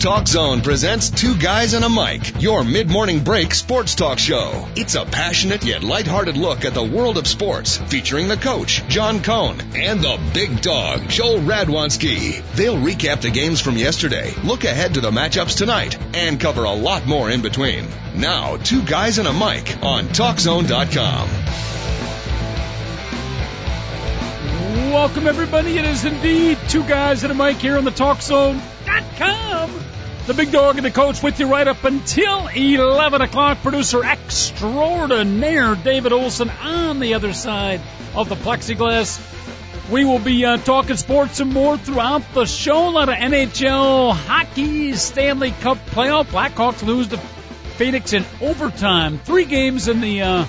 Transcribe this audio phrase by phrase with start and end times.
[0.00, 4.66] Talk Zone presents Two Guys and a Mic, your mid-morning break sports talk show.
[4.74, 9.22] It's a passionate yet lighthearted look at the world of sports, featuring the coach, Jon
[9.22, 12.42] Cohn, and the big dog, Joel Radwanski.
[12.54, 16.72] They'll recap the games from yesterday, look ahead to the matchups tonight, and cover a
[16.72, 17.86] lot more in between.
[18.16, 21.28] Now, Two Guys and a Mic on TalkZone.com.
[24.90, 25.76] Welcome, everybody.
[25.76, 27.92] It is indeed two guys and a mic here on the
[30.30, 33.62] The big dog and the coach with you right up until 11 o'clock.
[33.62, 37.80] Producer extraordinaire David Olson on the other side
[38.14, 39.18] of the plexiglass.
[39.90, 42.90] We will be uh, talking sports and more throughout the show.
[42.90, 46.26] A lot of NHL hockey, Stanley Cup playoff.
[46.26, 47.16] Blackhawks lose to
[47.76, 49.18] Phoenix in overtime.
[49.18, 50.44] Three games in the uh,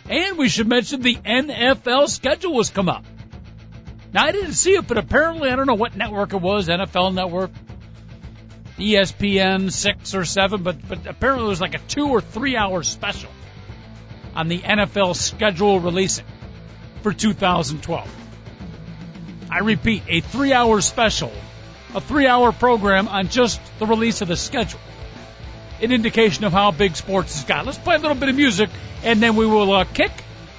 [0.09, 3.05] and we should mention the NFL schedule has come up.
[4.13, 7.13] Now I didn't see it, but apparently I don't know what network it was, NFL
[7.13, 7.51] network,
[8.77, 12.83] ESPN six or seven, but but apparently it was like a two or three hour
[12.83, 13.31] special
[14.35, 16.25] on the NFL schedule releasing
[17.01, 18.09] for 2012.
[19.49, 21.31] I repeat, a three hour special,
[21.93, 24.79] a three hour program on just the release of the schedule.
[25.83, 27.65] An indication of how big sports has got.
[27.65, 28.69] Let's play a little bit of music
[29.03, 30.11] and then we will uh, kick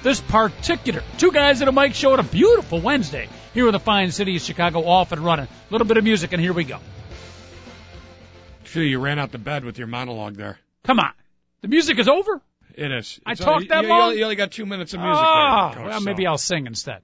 [0.03, 3.79] this particular two guys at a mic show on a beautiful Wednesday here in the
[3.79, 5.45] fine city of Chicago off and running.
[5.45, 6.77] A little bit of music, and here we go.
[8.65, 10.59] Feel you ran out the bed with your monologue there.
[10.83, 11.11] Come on,
[11.61, 12.39] the music is over.
[12.75, 13.19] It is.
[13.25, 14.15] I talked only- that you, long?
[14.15, 15.23] You only got two minutes of music.
[15.25, 16.05] Ah, there, Coach, well, so.
[16.05, 17.01] maybe I'll sing instead.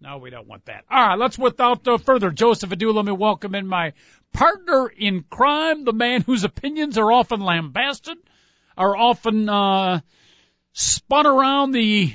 [0.00, 0.84] No, we don't want that.
[0.90, 3.92] All right, let's without uh, further Joseph Adu, let me welcome in my
[4.34, 8.18] partner in crime, the man whose opinions are often lambasted,
[8.76, 10.00] are often uh,
[10.72, 12.14] spun around the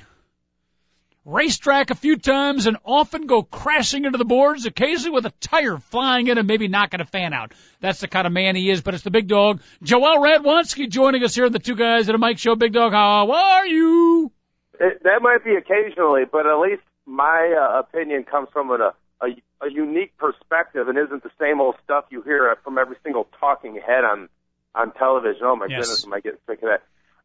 [1.25, 5.77] racetrack a few times and often go crashing into the boards, occasionally with a tire
[5.77, 7.53] flying in and maybe knocking a fan out.
[7.79, 11.23] That's the kind of man he is, but it's the big dog, Joel Radwanski, joining
[11.23, 12.55] us here on the Two Guys at a Mic Show.
[12.55, 14.31] Big dog, how are you?
[14.79, 19.27] It, that might be occasionally, but at least my uh, opinion comes from a, a
[19.61, 23.75] a unique perspective and isn't the same old stuff you hear from every single talking
[23.75, 24.29] head on
[24.75, 25.41] on television.
[25.43, 25.81] Oh my Yes.
[25.81, 26.83] goodness, am I getting sick of that?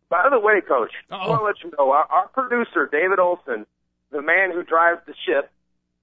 [0.09, 1.29] By the way, Coach, I Uh-oh.
[1.31, 3.67] want to let you know our, our producer David Olson,
[4.11, 5.51] the man who drives the ship.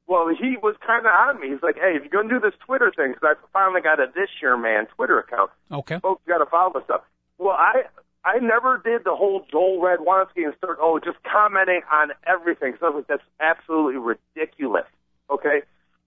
[0.07, 1.49] Well, he was kind of on me.
[1.49, 4.07] He's like, "Hey, if you're gonna do this Twitter thing, because I finally got a
[4.13, 5.99] this year man Twitter account, Okay.
[5.99, 7.01] folks got to follow this stuff.
[7.37, 7.85] Well, I
[8.23, 12.75] I never did the whole Joel Radwanski and start oh just commenting on everything.
[12.79, 14.85] So I was like, that's absolutely ridiculous.
[15.29, 15.61] Okay.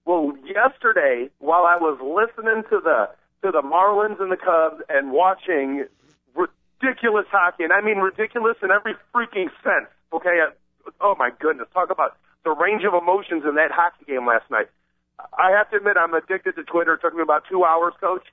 [0.05, 3.09] Well, yesterday while I was listening to the
[3.43, 5.85] to the Marlins and the Cubs and watching
[6.35, 9.89] ridiculous hockey, and I mean ridiculous in every freaking sense.
[10.13, 10.41] Okay.
[11.01, 14.69] Oh my goodness, talk about the range of emotions in that hockey game last night.
[15.39, 16.95] I have to admit, I'm addicted to Twitter.
[16.95, 18.27] It took me about two hours, Coach.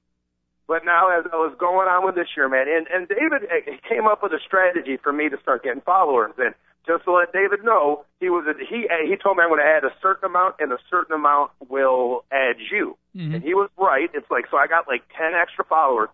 [0.67, 3.47] But now, as I was going on with this year, man, and and David
[3.87, 6.31] came up with a strategy for me to start getting followers.
[6.37, 6.55] And
[6.85, 9.65] just to let David know, he was a, he he told me I'm going to
[9.65, 12.97] add a certain amount, and a certain amount will add you.
[13.15, 13.35] Mm-hmm.
[13.35, 14.09] And he was right.
[14.13, 16.09] It's like so I got like ten extra followers.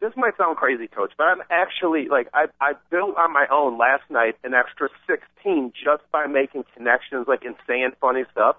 [0.00, 3.78] This might sound crazy, Coach, but I'm actually like I I built on my own
[3.78, 8.56] last night an extra 16 just by making connections, like and saying funny stuff.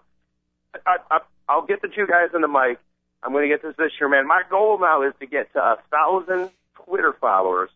[0.85, 2.77] I, I, I'll get the two guys in the mic.
[3.23, 4.27] I'm going to get this this year, man.
[4.27, 7.69] My goal now is to get to a thousand Twitter followers.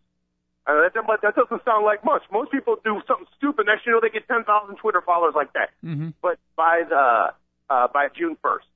[0.65, 2.23] Uh, that, that, that doesn't sound like much.
[2.31, 3.65] Most people do something stupid.
[3.67, 4.47] Next, you know, they get 10,000
[4.77, 5.71] Twitter followers like that.
[5.83, 6.09] Mm-hmm.
[6.21, 7.33] But by the
[7.69, 8.67] uh, by June 1st,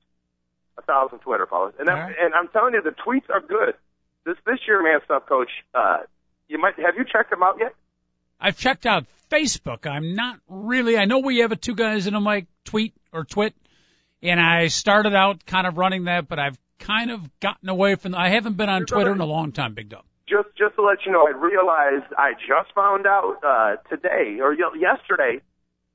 [0.78, 1.74] a thousand Twitter followers.
[1.78, 2.14] And that, right.
[2.20, 3.74] and I'm telling you, the tweets are good.
[4.24, 5.50] This this year, man, stuff, Coach.
[5.74, 5.98] Uh,
[6.48, 7.74] you might have you checked them out yet?
[8.40, 9.86] I've checked out Facebook.
[9.86, 10.96] I'm not really.
[10.96, 13.54] I know we have a two guys in a mic tweet or twit,
[14.22, 18.14] and I started out kind of running that, but I've kind of gotten away from.
[18.14, 20.04] I haven't been on Twitter in a long time, Big Dog.
[20.28, 24.50] Just just to let you know, I realized I just found out uh, today or
[24.54, 25.40] y- yesterday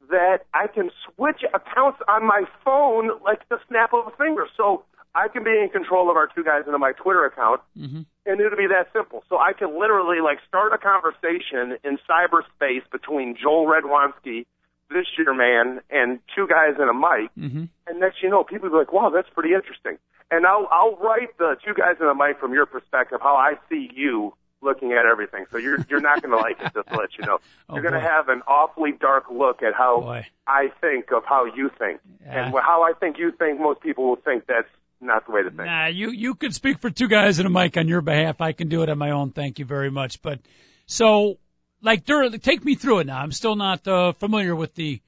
[0.10, 4.48] that I can switch accounts on my phone like the snap of a finger.
[4.58, 4.84] So
[5.16, 8.02] I can be in control of our two guys into my Twitter account, Mm-hmm.
[8.26, 9.24] and it'll be that simple.
[9.30, 14.46] So I can literally like start a conversation in cyberspace between Joel Radwanski,
[14.94, 17.66] this year man and two guys and a mic, Mm-hmm.
[17.88, 19.98] and next you know, people be like, wow, that's pretty interesting.
[20.32, 23.56] And I'll I'll write the two guys and a mic from your perspective, how I
[23.70, 25.46] see you looking at everything.
[25.52, 27.40] So you're you're not going to like it, just to let you know.
[27.70, 30.26] Oh, You're going to have an awfully dark look at how Boy.
[30.48, 32.46] I think of how you think, Yeah.
[32.46, 33.60] and how I think you think.
[33.60, 34.68] Most people will think that's
[35.02, 35.66] not the way to think.
[35.66, 38.40] Nah, you you could speak for two guys and a mic on your behalf.
[38.42, 39.32] I can do it on my own.
[39.32, 40.22] Thank you very much.
[40.22, 40.40] But
[40.86, 41.38] so,
[41.84, 43.20] like, during, take me through it now.
[43.20, 45.02] I'm still not uh, familiar with the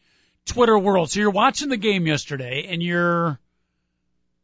[0.46, 1.10] Twitter world.
[1.10, 3.40] So you're watching the game yesterday, and you're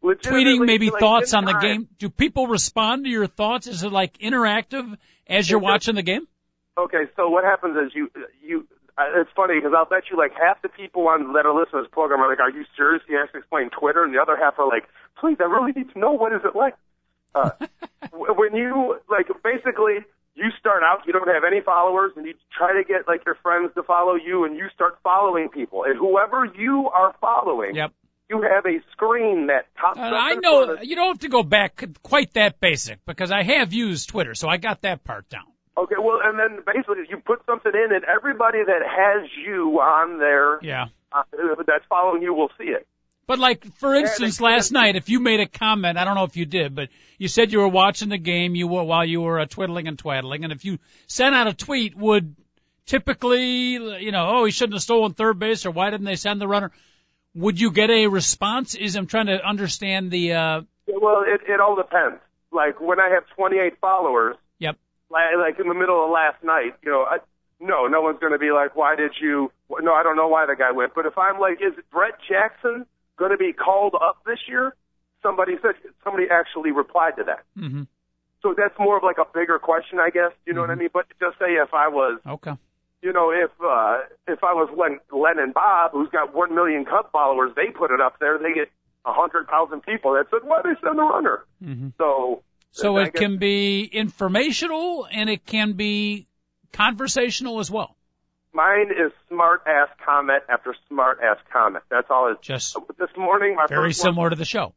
[0.04, 1.62] tweeting maybe like, thoughts on the time.
[1.62, 1.88] game.
[2.00, 3.68] Do people respond to your thoughts?
[3.68, 4.98] Is it like interactive
[5.28, 6.28] as you're watching the game?
[6.78, 8.10] Okay, so what happens is you
[8.42, 8.68] you.
[8.98, 11.84] Uh, it's funny because I'll bet you like half the people on that are listening
[11.84, 13.04] to this program are like, "Are you serious?
[13.08, 14.84] You actually explain Twitter?" And the other half are like,
[15.20, 16.76] "Please, I really need to know what is it like."
[17.36, 17.52] Uh,
[18.12, 20.00] when you like basically
[20.36, 23.36] you start out, you don't have any followers, and you try to get like your
[23.36, 27.92] friends to follow you, and you start following people, and whoever you are following, Yep.
[28.30, 30.14] you have a screen that pops Uh, up.
[30.14, 34.10] I know you don't have to go back quite that basic because I have used
[34.10, 35.44] Twitter, so I got that part down.
[35.78, 40.18] Okay, well, and then basically you put something in, and everybody that has you on
[40.20, 40.86] there Yeah.
[41.12, 41.24] uh,
[41.66, 42.88] that's following you will see it.
[43.28, 46.24] But like, for instance, they last night, if you made a comment, I don't know
[46.26, 49.22] if you did, but you said you were watching the game you were, while you
[49.22, 52.36] were uh, twiddling and twaddling, and if you sent out a tweet, would
[52.86, 53.74] typically,
[54.04, 56.48] you know, oh, he shouldn't have stolen third base, or why didn't they send the
[56.48, 56.72] runner?
[57.36, 58.76] Would you get a response?
[58.76, 60.34] Is I'm trying to understand the.
[60.34, 62.20] uh Well, it, it all depends.
[62.52, 64.76] Like when I have 28 followers, Yep.
[65.10, 67.20] like, like in the middle of last night, you know, I,
[67.62, 69.52] no, no one's going to be like, why did you?
[69.70, 70.94] No, I don't know why the guy went.
[70.94, 72.86] But if I'm like, is it Brett Jackson
[73.22, 74.76] going to be called up this year?
[75.24, 77.44] Somebody said somebody actually replied to that.
[77.56, 77.84] hmm
[78.42, 80.34] So that's more of like a bigger question, I guess.
[80.46, 80.90] You know what I mean?
[80.92, 82.56] But just say if I was Okay.
[83.02, 86.86] you know, if uh, if I was Len, Len and Bob, who's got one million
[86.86, 88.70] Cub followers, they put it up there, they get
[89.06, 93.14] a hundred thousand people that said, "Why they send the runner?" hmm So, So it
[93.14, 96.28] guess- can be informational and it can be
[96.74, 97.96] conversational as well.
[98.54, 101.84] Mine is smart ass comment after smart ass comment.
[101.90, 102.32] That's all.
[102.32, 103.56] It's Just this morning.
[103.56, 104.74] My very first one, similar to the show.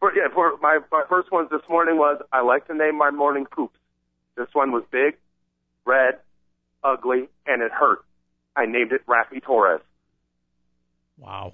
[0.00, 3.10] for, yeah, for my my first ones this morning was I like to name my
[3.10, 3.78] morning poops.
[4.36, 5.16] This one was big,
[5.84, 6.18] red,
[6.82, 8.00] ugly, and it hurt.
[8.56, 9.80] I named it Raffi Torres.
[11.18, 11.52] Wow.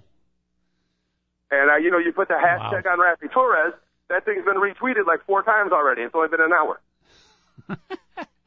[1.50, 3.74] And uh, you know, you put the hashtag on Raffi Torres,
[4.08, 6.02] that thing's been retweeted like four times already.
[6.02, 6.80] It's only been an hour.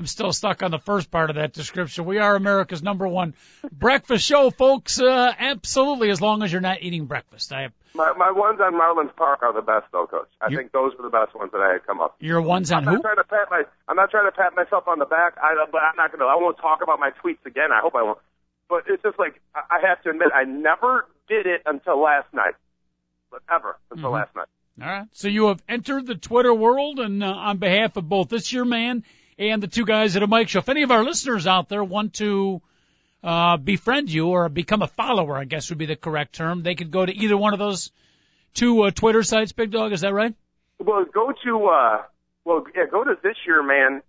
[0.00, 2.06] I'm still stuck on the first part of that description.
[2.06, 3.34] We are America's number one
[3.70, 4.98] breakfast show, folks.
[4.98, 7.52] Uh, absolutely, as long as you're not eating breakfast.
[7.52, 10.30] I have My my ones on Marlins Park are the best though, Coach.
[10.40, 12.16] I You- think those were the best ones that I had come up.
[12.18, 12.92] your ones on I'm who?
[12.94, 15.34] not trying to pat my I'm not trying to pat myself on the back.
[15.36, 17.70] I but I'm not gonna I won't talk about my tweets again.
[17.70, 18.18] I hope I won't.
[18.70, 22.54] But it's just like I have to admit I never did it until last night.
[23.30, 24.14] But ever until Mhm.
[24.14, 24.46] last night.
[24.80, 25.08] All right.
[25.12, 28.64] So you have entered the Twitter world, and uh, on behalf of both this year
[28.64, 29.04] man
[29.40, 31.82] and the two guys at a mic show, if any of our listeners out there
[31.82, 32.60] want to
[33.24, 36.74] uh, befriend you or become a follower, I guess would be the correct term, they
[36.74, 37.90] could go to either one of those
[38.54, 39.52] two uh, Twitter sites.
[39.52, 40.34] Big Dog, is that right?
[40.78, 42.02] Well, go to uh,
[42.44, 44.02] well, yeah, go to this year, man,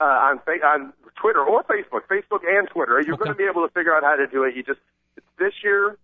[0.00, 3.00] uh, on fa- on Twitter or Facebook, Facebook and Twitter.
[3.04, 3.24] You're Okay.
[3.24, 4.56] going to be able to figure out how to do it.
[4.56, 4.80] You just
[5.16, 5.96] it's this year,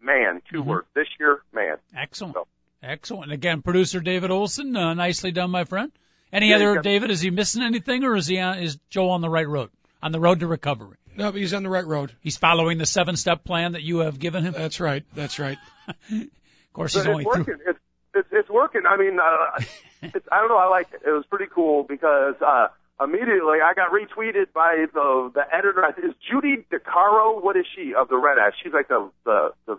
[0.00, 0.66] man, 2 Mhm.
[0.66, 0.86] words.
[0.94, 1.76] This year, man.
[1.96, 2.34] Excellent.
[2.34, 2.46] So-
[2.82, 3.24] Excellent.
[3.24, 5.92] And again, producer David Olson, uh, nicely done, my friend.
[6.32, 6.82] Any Yeah, other yeah.
[6.82, 7.10] David?
[7.10, 9.70] Is he missing anything, or is he on, is Joe on the right road,
[10.02, 10.96] on the road to recovery?
[11.14, 12.12] No, but he's on the right road.
[12.20, 14.54] He's following the seven-step plan that you have given him.
[14.56, 15.04] That's right.
[15.14, 15.58] That's right.
[16.10, 17.44] Of course, But he's it's only working.
[17.44, 17.58] through.
[17.66, 17.78] It's,
[18.14, 18.82] it's it's working.
[18.88, 19.60] I mean, uh,
[20.00, 20.56] it's, I don't know.
[20.56, 21.02] I like it.
[21.06, 25.84] It was pretty cool because uh, immediately I got retweeted by the the editor.
[26.02, 27.42] Is Judy DeCaro?
[27.44, 28.54] What is she of the Red Ash?
[28.62, 29.78] She's like the the the.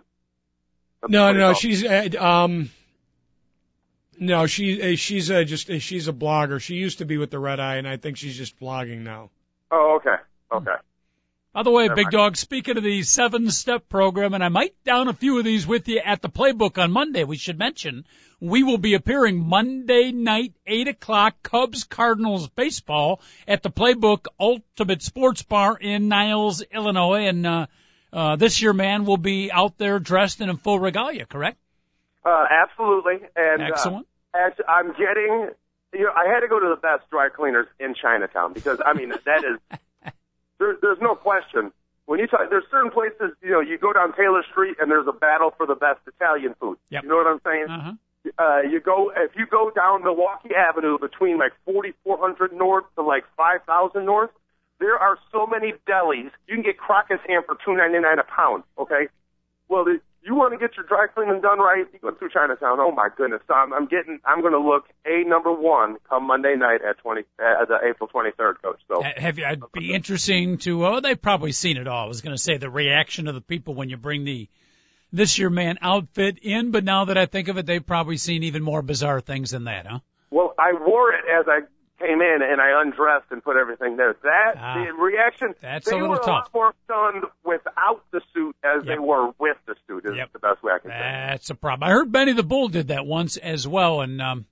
[1.02, 2.70] the No, what no, she's uh, um.
[4.18, 6.60] No, she uh, she's uh, just uh, she's a blogger.
[6.60, 9.30] She used to be with the Red Eye, and I think she's just blogging now.
[9.70, 10.76] Oh, okay, okay.
[11.52, 12.12] By the way, Never Big mind.
[12.12, 15.86] Dog, speaking of the seven-step program, and I might down a few of these with
[15.86, 17.22] you at the playbook on Monday.
[17.22, 18.04] We should mention
[18.40, 25.00] we will be appearing Monday night, eight o'clock, Cubs Cardinals baseball at the playbook Ultimate
[25.02, 27.66] Sports Bar in Niles, Illinois, and uh,
[28.12, 31.24] uh, this year, man, will be out there dressed in a full regalia.
[31.24, 31.58] Correct?
[32.24, 33.20] Uh, absolutely.
[33.36, 34.06] And Excellent.
[34.34, 35.50] Uh, as I'm getting,
[35.92, 38.94] you know, I had to go to the best dry cleaners in Chinatown because I
[38.94, 39.78] mean that is
[40.58, 41.72] there, there's no question.
[42.06, 45.06] When you talk, there's certain places, you know, you go down Taylor Street and there's
[45.06, 46.76] a battle for the best Italian food.
[46.90, 47.02] Yep.
[47.04, 47.66] You know what I'm saying?
[47.68, 47.92] Uh huh.
[48.38, 53.24] Uh, you go if you go down Milwaukee Avenue between like 4400 north to like
[53.36, 54.30] 5000 north.
[54.80, 56.30] there are so many delis.
[56.48, 58.64] You can get Crockett's ham for two ninety nine a pound.
[58.78, 59.08] Okay,
[59.68, 61.84] well, the, you want to get your dry cleaning done right?
[61.92, 62.78] You go through Chinatown.
[62.80, 64.20] Oh my goodness, so I'm, I'm getting.
[64.24, 68.08] I'm going to look a number one come Monday night at twenty uh, the April
[68.08, 68.80] twenty third, coach.
[68.88, 69.46] So have you?
[69.46, 70.86] It'd be interesting to.
[70.86, 72.04] Oh, they've probably seen it all.
[72.04, 74.48] I was going to say the reaction of the people when you bring the
[75.12, 78.42] this year man outfit in, but now that I think of it, they've probably seen
[78.44, 79.98] even more bizarre things than that, huh?
[80.30, 81.60] Well, I wore it as I
[81.98, 84.14] came in and I undressed and put everything there.
[84.22, 85.54] That Ah, the reaction.
[85.60, 86.26] that's they a little were tough.
[86.26, 90.04] a lot more stunned without the suit as they were with the suit.
[90.04, 90.32] Is Yep.
[90.32, 90.98] the best way I can say.
[90.98, 91.88] That's a problem.
[91.88, 94.46] I heard Benny the Bull did that once as well, and um,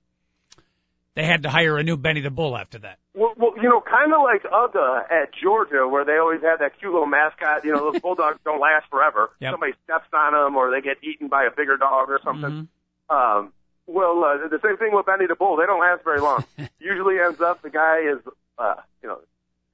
[1.15, 2.97] they had to hire a new Benny the Bull after that.
[3.13, 6.79] Well, well, you know, kind of like UGA at Georgia, where they always have that
[6.79, 7.63] cute little mascot.
[7.65, 9.29] You know, those bulldogs don't last forever.
[9.39, 9.53] Yep.
[9.53, 12.67] Somebody steps on them, or they get eaten by a bigger dog or something.
[13.11, 13.15] Mhm.
[13.15, 13.53] Um,
[13.87, 15.57] well, uh, the same thing with Benny the Bull.
[15.57, 16.43] They don't last very long.
[16.79, 18.19] Usually ends up the guy is,
[18.57, 19.19] uh, you know,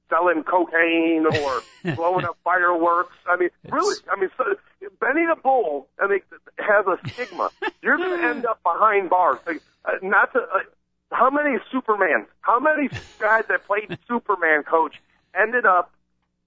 [0.08, 1.62] selling cocaine or
[1.94, 3.16] blowing up fireworks.
[3.30, 4.44] I mean, really, I mean, so,
[5.00, 6.20] Benny the Bull, I mean,
[6.58, 7.50] has a stigma.
[7.82, 9.38] You're going to end up behind bars.
[9.46, 10.58] Like, uh, not to, uh,
[11.12, 12.88] how many Superman, how many
[13.18, 14.96] guys that played Superman coach
[15.40, 15.92] ended up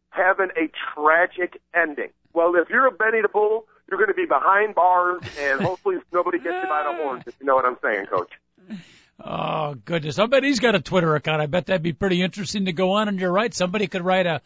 [0.10, 2.10] having a tragic ending?
[2.34, 5.98] Well, if you're a Benny the Bull, you're going to be behind bars, and hopefully
[6.12, 7.24] nobody gets you by the horns.
[7.28, 8.32] If you know what I'm saying, Coach.
[9.24, 10.18] Oh goodness!
[10.18, 11.42] I bet he's got a Twitter account.
[11.42, 13.08] I bet that'd be pretty interesting to go on.
[13.08, 14.42] And you're right, somebody could write a,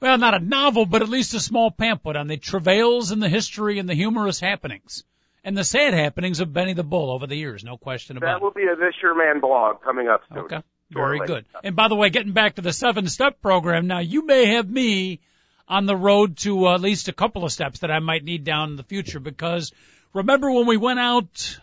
[0.00, 3.28] well, not a novel, but at least a small pamphlet on the travails and the
[3.28, 5.02] history and the humorous happenings
[5.44, 7.64] and the sad happenings of Benny the Bull over the years.
[7.64, 10.44] No question about That about will be a This Your Man blog coming up soon.
[10.44, 11.26] Okay, very Shortly.
[11.26, 11.44] good.
[11.64, 14.70] And by the way, getting back to the seven step program, now you may have
[14.70, 15.20] me
[15.68, 18.44] on the road to uh, at least a couple of steps that I might need
[18.44, 19.72] down in the future because
[20.14, 21.60] remember when we went out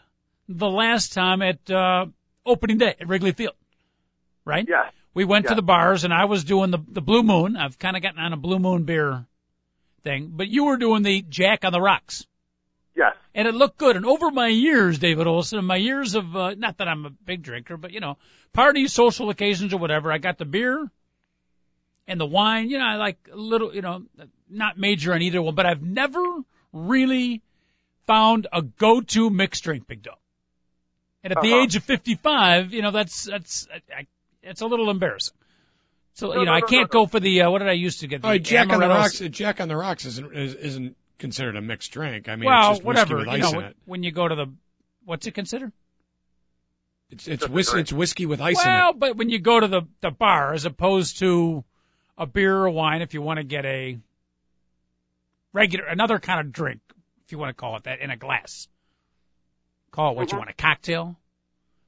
[0.48, 2.06] the last time at uh,
[2.46, 3.56] opening day at Wrigley Field,
[4.46, 4.66] right?
[4.68, 4.94] Yes.
[5.14, 7.56] We went to the bars and I was doing the the Blue Moon.
[7.56, 9.26] I've kind of gotten on a Blue Moon beer
[10.04, 12.26] thing, but you were doing the Jack on the Rocks.
[12.96, 13.16] Yes.
[13.34, 13.96] And it looked good.
[13.98, 17.44] And over my years, David Olson, my years of, uh, not that I'm a big
[17.44, 18.18] drinker, but you know,
[18.54, 20.90] parties, social occasions or whatever, I got the beer
[22.08, 22.70] and the wine.
[22.70, 24.04] You know, I like a little, you know,
[24.50, 26.24] not major on either one, but I've never
[26.74, 27.42] really
[28.08, 30.18] found a go-to mixed drink, Big Dog.
[31.24, 31.64] And at the Uh-huh.
[31.64, 34.08] age of 55, you know, that's, that's, I, I,
[34.44, 35.34] it's a little embarrassing.
[36.14, 37.06] So, No, you know, no, I can't no, no.
[37.06, 38.22] go for the, uh, what did I used to get?
[38.22, 39.20] The All right, Jack on the rocks.
[39.20, 42.30] Jack on the rocks isn't is, isn't considered a mixed drink.
[42.30, 43.16] I mean, well, it's just whatever.
[43.18, 43.78] whiskey with you know, in it.
[43.86, 44.46] when you go to the,
[45.04, 45.72] what's it considered?
[47.10, 49.00] It's it's Just whis- it's whiskey with ice well, in it.
[49.00, 51.64] but when you go to the the bar, as opposed to
[52.17, 53.98] a beer or wine, if you want to get a
[55.53, 56.81] regular another kind of drink,
[57.25, 58.67] if you want to call it that, in a glass,
[59.91, 60.39] call it what you Mhm.
[60.39, 61.15] want, a cocktail.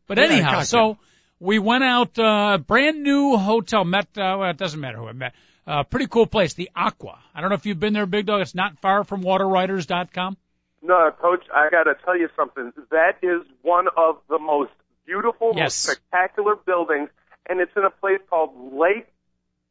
[0.08, 0.64] But Yeah, anyhow, cocktail.
[0.66, 0.98] so
[1.40, 5.12] we went out, uh, brand new hotel, met, uh, well, it doesn't matter who I
[5.14, 5.34] met,
[5.66, 7.20] uh, pretty cool place, the Aqua.
[7.36, 8.42] I don't know if you've been there, Big Dog.
[8.42, 10.38] It's not far from waterriders.com.
[10.82, 12.72] No, Coach, I got to tell you something.
[12.92, 14.72] That is one of the most
[15.06, 15.86] beautiful, Yes.
[15.88, 17.10] most spectacular buildings,
[17.50, 19.08] and it's in a place called Lake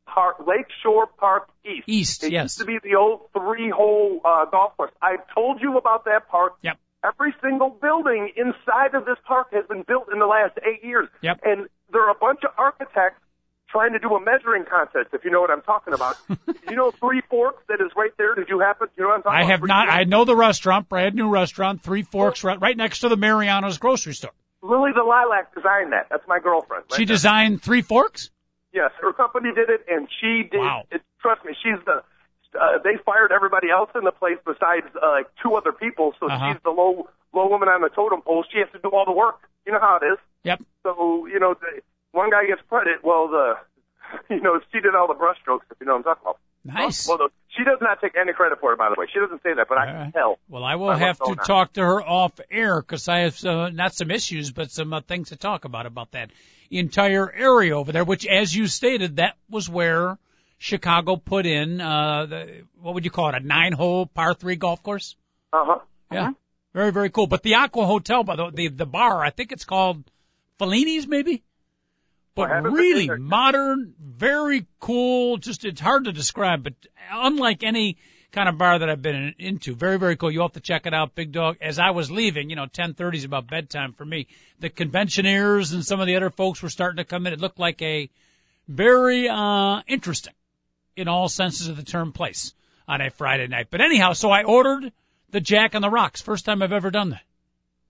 [0.07, 1.85] Park, Lake Shore Park East.
[1.89, 2.43] East, It yes.
[2.45, 4.93] used to be the old three-hole uh, golf course.
[5.03, 6.55] I've told you about that park.
[6.63, 6.79] Yep.
[7.05, 11.09] Every single building inside of this park has been built in the last eight years.
[11.23, 11.41] Yep.
[11.45, 13.21] And there are a bunch of architects
[13.69, 16.17] trying to do a measuring contest, if you know what I'm talking about.
[16.71, 18.35] you know Three Forks that is right there?
[18.35, 18.89] Did you happen?
[18.97, 19.51] You know what I'm talking I about?
[19.51, 19.87] have Three not.
[19.89, 19.99] Forks?
[20.01, 23.79] I know the restaurant, brand new restaurant, Three Forks, right, right next to the Mariano's
[23.79, 24.31] grocery store.
[24.63, 26.07] Lily the Lilac designed that.
[26.11, 26.85] That's my girlfriend.
[26.91, 27.15] right She there.
[27.15, 28.31] designed Three Forks.
[28.77, 30.61] Yes, her company did it, and she did.
[30.61, 30.85] Wow.
[30.93, 32.05] It, trust me, she's the.
[32.55, 36.27] Uh, they fired everybody else in the place besides uh, like two other people, so
[36.29, 36.53] Uh-huh.
[36.53, 38.45] she's the low low woman on the totem pole.
[38.53, 39.41] She has to do all the work.
[39.67, 40.19] You know how it is.
[40.45, 40.61] Yep.
[40.85, 41.81] So you know, the,
[42.13, 43.01] one guy gets credit.
[43.03, 43.55] Well, the
[44.35, 45.65] you know she did all the brushstrokes.
[45.71, 46.39] If you know what I'm talking about.
[46.65, 47.07] Nice.
[47.09, 49.07] Well, she does not take any credit for it, by the way.
[49.13, 50.13] She doesn't say that, but I All can right.
[50.13, 50.39] tell.
[50.49, 53.95] Well, I will have to talk to her off air because I have uh, not
[53.95, 56.31] some issues, but some uh, things to talk about about that
[56.71, 58.05] entire area over there.
[58.05, 60.19] Which, as you stated, that was where
[60.59, 63.35] Chicago put in uh, the what would you call it?
[63.35, 65.17] A nine-hole par three golf course.
[65.53, 65.79] Uh huh.
[66.11, 66.33] Yeah.
[66.73, 67.27] Very, very cool.
[67.27, 70.05] But the Aqua Hotel, by the the, the bar, I think it's called
[70.59, 71.43] Fellini's, maybe.
[72.35, 75.39] But really modern, very cool.
[75.39, 76.75] Just it's hard to describe, but
[77.11, 77.97] unlike any
[78.37, 80.31] kind of bar that I've been in, into, very, very cool.
[80.31, 81.57] You have to check it out, Big Dog.
[81.63, 84.27] As I was leaving, you know, 10:30 is about bedtime for me.
[84.61, 87.33] The conventioneers and some of the other folks were starting to come in.
[87.33, 88.11] It looked like a
[88.69, 90.35] very uh interesting,
[90.97, 92.53] in all senses of the term, place
[92.87, 93.69] on a Friday night.
[93.71, 94.93] But anyhow, so I ordered
[95.31, 96.21] the Jack on the Rocks.
[96.21, 97.23] First time I've ever done that.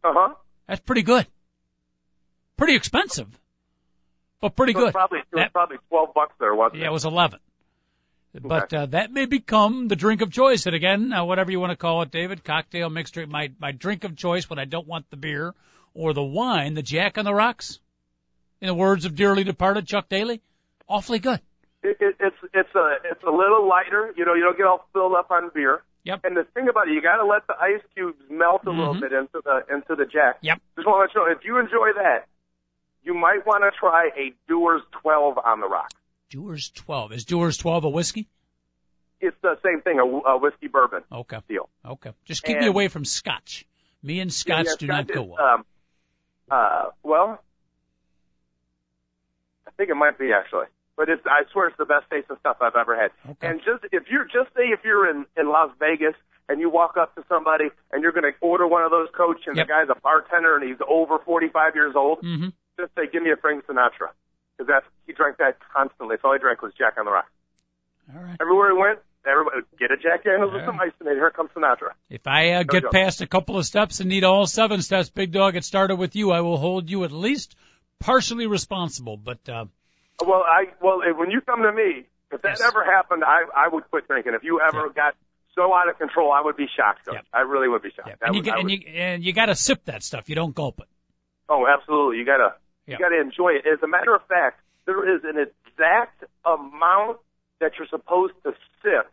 [0.04, 0.34] Uh huh.
[0.68, 1.26] That's pretty good.
[2.56, 3.28] Pretty expensive,
[4.40, 4.92] but pretty it good.
[4.94, 6.88] probably it was That- probably twelve bucks there, wasn't yeah, it?
[6.88, 7.40] it was 11.
[8.42, 10.66] But uh, that may become the drink of choice.
[10.66, 13.72] And again, uh, whatever you want to call it, David, cocktail, mixed drink, my, my
[13.72, 15.54] drink of choice when I don't want the beer
[15.94, 17.78] or the wine, the Jack on the Rocks.
[18.60, 20.40] In the words of dearly departed Chuck Daly,
[20.88, 21.40] awfully good.
[21.82, 24.14] It, it, it's it's a it's a little lighter.
[24.16, 25.82] You know, you don't get all filled up on beer.
[26.04, 26.20] Yep.
[26.24, 28.94] And the thing about it, you got to let the ice cubes melt a little
[28.94, 29.00] Mhm.
[29.00, 30.38] bit into the into the Jack.
[30.40, 30.58] Yep.
[30.76, 32.28] Just want to let you know if you enjoy that,
[33.04, 35.90] you might want to try a Dewar's 12 on the rock.
[36.30, 37.12] Dewar's 12.
[37.12, 38.28] Is Dewar's 12 a whiskey?
[39.20, 41.38] It's the same thing, a, a whiskey bourbon Okay.
[41.48, 41.68] deal.
[41.84, 42.12] Okay.
[42.24, 43.66] Just keep me away from Scotch.
[44.02, 45.40] Me and Scotch Yeah, do Scotch not go well.
[45.40, 45.64] Um,
[46.50, 47.42] uh, well,
[49.66, 50.66] I think it might be actually,
[50.96, 53.10] but it's I swear it's the best tasting stuff I've ever had.
[53.28, 53.48] Okay.
[53.48, 56.14] And just if you're just say if you're in in Las Vegas
[56.48, 59.40] and you walk up to somebody and you're going to order one of those coach
[59.46, 59.66] and Yep.
[59.66, 63.30] the guy's a bartender and he's over 45 years old, hmm just say give me
[63.30, 64.12] a Frank Sinatra
[64.56, 66.16] because that's he drank that constantly.
[66.20, 67.30] So all he drank was Jack on the Rocks.
[68.14, 68.36] All right.
[68.40, 70.66] Everywhere he went, everybody would get a Jack Daniels with Yeah.
[70.66, 71.14] some ice in it.
[71.14, 71.90] Here comes Sinatra.
[72.08, 72.92] If I uh, get joke.
[72.92, 76.16] past a couple of steps and need all seven steps, Big Dog, it started with
[76.16, 76.30] you.
[76.32, 77.56] I will hold you at least
[77.98, 79.16] partially responsible.
[79.16, 79.66] But uh,
[80.24, 82.60] Well, I well when you come to me, if that Yes.
[82.60, 84.34] ever happened, I I would quit drinking.
[84.34, 85.14] If you ever got
[85.54, 87.08] so out of control, I would be shocked.
[87.10, 87.24] Yep.
[87.32, 88.08] I really would be shocked.
[88.08, 90.28] yeah, I and you get and you and you got to sip that stuff.
[90.28, 90.86] You don't gulp it.
[91.48, 92.18] oh, absolutely.
[92.18, 92.54] You gotta
[92.86, 92.94] Yeah.
[92.94, 93.66] you gotta enjoy it.
[93.66, 97.18] As a matter of fact, there is an exact amount
[97.60, 99.10] that you're supposed to sip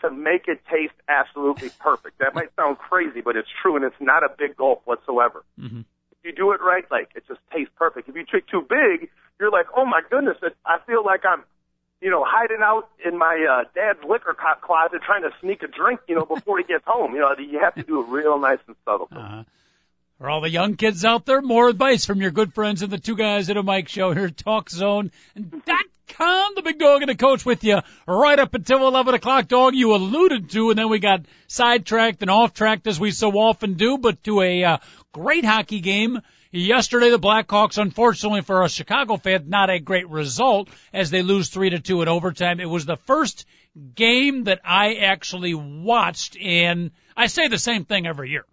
[0.00, 2.18] to make it taste absolutely perfect.
[2.18, 5.44] That might sound crazy, but it's true, and it's not a big gulp whatsoever.
[5.58, 5.80] hmm
[6.12, 8.08] If you do it right, like it just tastes perfect.
[8.08, 11.44] If you drink too big, you're like, oh my goodness, it, I feel like I'm,
[12.00, 16.00] you know, hiding out in my uh, dad's liquor closet trying to sneak a drink,
[16.08, 17.14] you know, before he gets home.
[17.14, 19.08] You know, you have to do it real nice and subtle.
[19.14, 19.44] Uh,
[20.18, 22.98] for all the young kids out there, more advice from your good friends in the
[22.98, 25.10] Two Guys at a Mic show here at Talk Zone
[25.66, 26.52] dot com.
[26.54, 29.48] The big dog and the coach with you right up until 11 o'clock.
[29.48, 33.30] Dog, you alluded to, and then we got sidetracked and off tracked as we so
[33.32, 34.78] often do, but to a uh,
[35.12, 36.20] great hockey game.
[36.54, 41.48] Yesterday, the Blackhawks, unfortunately for a Chicago fan, not a great result as they lose
[41.48, 42.60] three to two in overtime.
[42.60, 43.46] It was the first
[43.94, 48.44] game that I actually watched, and I say the same thing every year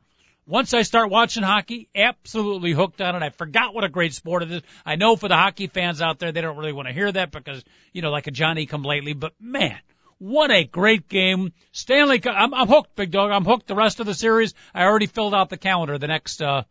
[0.50, 3.22] once I start watching hockey, absolutely hooked on it.
[3.22, 4.62] I forgot what a great sport it is.
[4.84, 7.32] I know for the hockey fans out there, they don't really want to hear that
[7.32, 9.78] because, you know, like a Johnny come lately, but man,
[10.18, 11.54] what a great game.
[11.72, 13.32] Stanley, I'm, I'm hooked, big dog.
[13.32, 14.56] I'm hooked the rest of the series.
[14.74, 16.64] I already filled out the calendar the next, uh,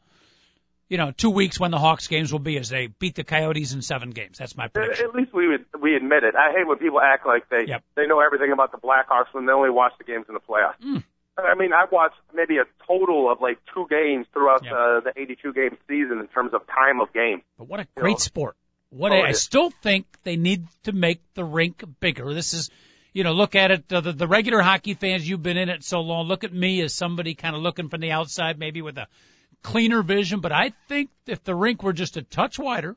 [0.89, 3.75] you know, two weeks when the Hawks games will be as they beat the Coyotes
[3.75, 4.39] in seven games.
[4.39, 5.07] That's my prediction.
[5.07, 6.35] at least we would, we admit it.
[6.35, 7.85] I hate when people act like they Yep.
[7.95, 10.81] they know everything about the Blackhawks when they only watch the games in the playoffs.
[10.85, 11.05] Mm.
[11.39, 14.73] I mean, I watched maybe a total of like two games throughout Yep.
[14.73, 17.43] uh, the 82 game season in terms of time of game.
[17.57, 18.19] But what a You great know.
[18.19, 18.57] sport.
[18.91, 22.33] What Oh, a, I still think they need to make the rink bigger.
[22.35, 22.71] This is,
[23.13, 23.93] you know, look at it.
[23.93, 26.27] Uh, the, the regular hockey fans, you've been in it so long.
[26.27, 29.07] Look at me as somebody kind of looking from the outside, maybe with a
[29.63, 30.41] cleaner vision.
[30.41, 32.97] But I think if the rink were just a touch wider,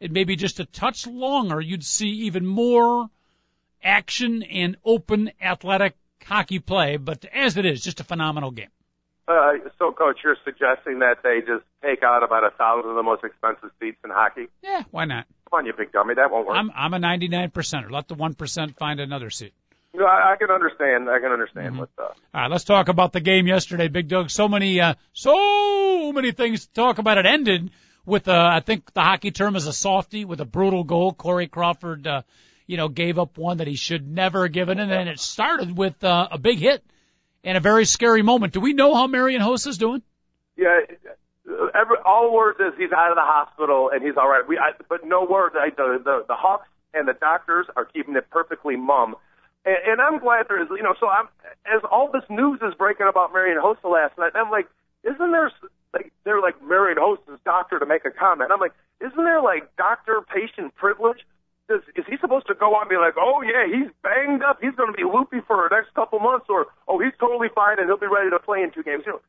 [0.00, 3.08] it maybe just a touch longer, you'd see even more
[3.82, 5.94] action and open athletic
[6.26, 6.96] hockey play.
[6.96, 8.68] But as it is, just a phenomenal game.
[9.28, 13.02] Uh, so, coach, you're suggesting that they just take out about a thousand of the
[13.02, 14.46] most expensive seats in hockey?
[14.62, 15.26] Yeah, why not?
[15.50, 16.56] Come on, you big dummy, that won't work.
[16.56, 17.90] I'm I'm a 99 percenter.
[17.90, 19.52] Let the one percent find another seat.
[19.92, 21.08] You know, I, I can understand.
[21.10, 21.78] I can understand Mhm.
[21.78, 21.88] what.
[21.98, 24.30] Uh, All right, let's talk about the game yesterday, Big Doug.
[24.30, 27.18] So many, uh, so many things to talk about.
[27.18, 27.70] It ended
[28.04, 31.12] with, uh, I think the hockey term is a softie with a brutal goal.
[31.12, 32.22] Corey Crawford, uh,
[32.66, 35.76] you know, gave up one that he should never have given, and then it started
[35.76, 36.82] with uh, a big hit
[37.44, 38.52] and a very scary moment.
[38.52, 40.02] Do we know how Marian is doing?
[40.56, 40.80] yeah,
[41.74, 44.46] every, all words is he's out of the hospital and he's all right.
[44.46, 45.52] We, I, but no word.
[45.54, 49.14] I, the, the the Hawks and the doctors are keeping it perfectly mum.
[49.64, 50.94] And, and I'm glad there is, you know.
[50.98, 51.28] So I'm
[51.66, 54.32] as all this news is breaking about Marian Hossa last night.
[54.34, 54.68] I'm like,
[55.04, 58.50] isn't there s- like they're like Marian Hossa's doctor to make a comment?
[58.52, 61.18] I'm like, isn't there like doctor-patient privilege?
[61.68, 64.58] Is, is he supposed to go on and be like, oh yeah, he's banged up,
[64.62, 67.78] he's going to be loopy for the next couple months, or oh he's totally fine
[67.80, 69.02] and he'll be ready to play in two games?
[69.04, 69.20] You know,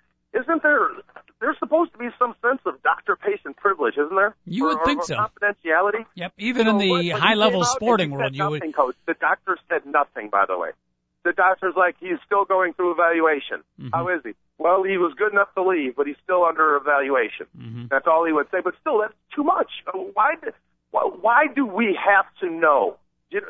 [0.41, 0.89] isn't there?
[1.41, 4.35] There's supposed to be some sense of doctor-patient privilege, isn't there?
[4.45, 5.15] You would or- think or so.
[5.15, 6.05] Confidentiality.
[6.15, 6.33] Yep.
[6.37, 8.59] Even So in the high-level sporting world, you would.
[8.61, 8.95] nothing, coach.
[9.07, 10.69] The doctor said nothing, by the way.
[11.23, 13.63] The doctor's like, he's still going through evaluation.
[13.81, 13.89] Mhm.
[13.93, 14.33] How is he?
[14.59, 17.47] Well, he was good enough to leave, but he's still under evaluation.
[17.57, 17.89] Mhm.
[17.89, 18.59] That's all he would say.
[18.63, 19.69] But still, that's too much.
[19.87, 20.35] Uh, Why?
[20.41, 20.51] do-
[20.91, 22.97] Why, why do we have to know?
[23.29, 23.47] You know,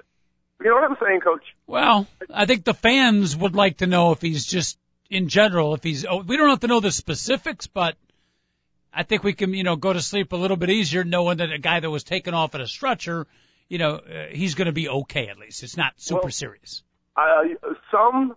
[0.62, 1.43] you know what I'm saying, Coach?
[1.67, 4.78] Well, I think the fans would like to know if he's just
[5.10, 7.95] in general, if he's, oh, we don't have to know the specifics, but
[8.93, 11.52] I think we can, you know, go to sleep a little bit easier knowing that
[11.52, 13.28] a guy that was taken off at a stretcher
[13.69, 15.63] you know, uh, he's going to be okay at least.
[15.63, 16.84] It's not super Well, serious.
[17.15, 17.43] uh,
[17.91, 18.36] some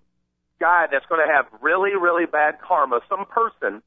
[0.58, 3.82] guy that's going to have really, really bad karma, some person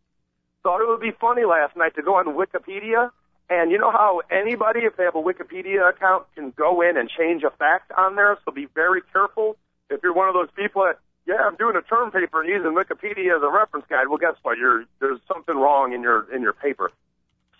[0.63, 3.11] thought it would be funny last night to go on Wikipedia.
[3.53, 7.07] And you know how anybody, if they have a Wikipedia account, can go in and
[7.07, 8.35] change a fact on there.
[8.43, 9.57] So be very careful.
[9.91, 12.71] If you're one of those people that, yeah, I'm doing a term paper and using
[12.73, 14.07] Wikipedia as a reference guide.
[14.07, 14.57] Well, guess what?
[14.57, 16.91] You're there's something wrong in your in your paper.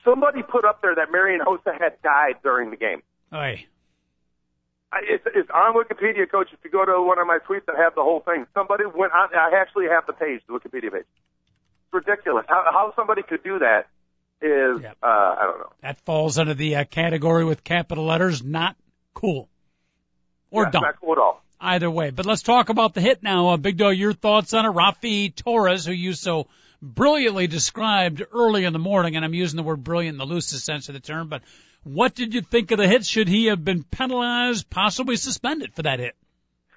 [0.04, 3.04] Somebody put up there that Marian Hossa had died during the game.
[3.32, 3.66] Oy.
[4.92, 6.50] I, it's, it's on Wikipedia, Coach.
[6.54, 8.46] If you go to one of my tweets, I have the whole thing.
[8.56, 9.30] Somebody went on.
[9.36, 11.06] I actually have the page, the Wikipedia page.
[11.06, 12.46] It's ridiculous.
[12.50, 13.88] How, how somebody could do that
[14.44, 14.98] is, Yep.
[15.02, 15.72] uh, I don't know.
[15.82, 18.76] That falls under the uh, category with capital letters, not
[19.14, 19.50] cool
[20.52, 20.82] or yeah, dumb.
[20.84, 21.42] Not cool at all.
[21.60, 23.50] Either way, but let's talk about the hit now.
[23.50, 24.70] Uh, Big Dog, your thoughts on it?
[24.70, 26.48] Raffi Torres, who you so
[26.82, 30.66] brilliantly described early in the morning, and I'm using the word brilliant in the loosest
[30.66, 31.42] sense of the term, but
[31.84, 33.06] what did you think of the hit?
[33.06, 36.16] Should he have been penalized, possibly suspended for that hit?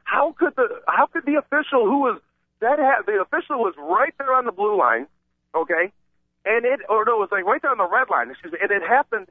[0.04, 2.20] How could the how could the official who was
[2.60, 5.08] that ha- the official was right there on the blue line,
[5.54, 5.92] okay,
[6.46, 8.30] and it or no, it was like right there on the red line.
[8.30, 9.26] Excuse me, and it happened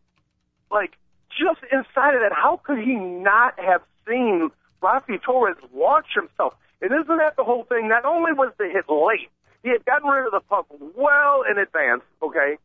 [0.69, 0.97] like
[1.31, 2.31] just inside of that.
[2.33, 4.51] How could he not have seen
[4.83, 6.53] Raffi Torres launch himself?
[6.81, 7.87] And isn't that the whole thing?
[7.87, 9.31] Not only was the hit late,
[9.63, 12.57] he had gotten rid of the puck well in advance, okay,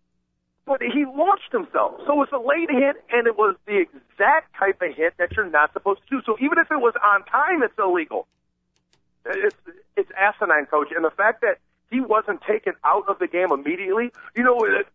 [0.67, 1.95] but he launched himself.
[2.07, 5.33] So it was a late hit, and it was the exact type of hit that
[5.33, 6.23] you're not supposed to do.
[6.27, 8.27] So even if it was on time, it's illegal.
[9.25, 9.57] It's
[9.97, 10.89] it's asinine, coach.
[10.95, 11.59] And the fact that
[11.91, 14.87] he wasn't taken out of the game immediately, you know, it,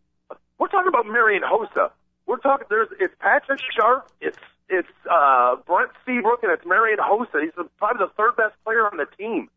[0.57, 1.91] we're talking about Marian Hossa.
[2.25, 2.65] We're talking.
[2.69, 4.09] There's it's Patrick Sharp.
[4.21, 4.37] It's
[4.69, 7.43] it's uh, Brent Seabrook and it's Marian Hossa.
[7.43, 9.49] He's the, probably the third best player on the team,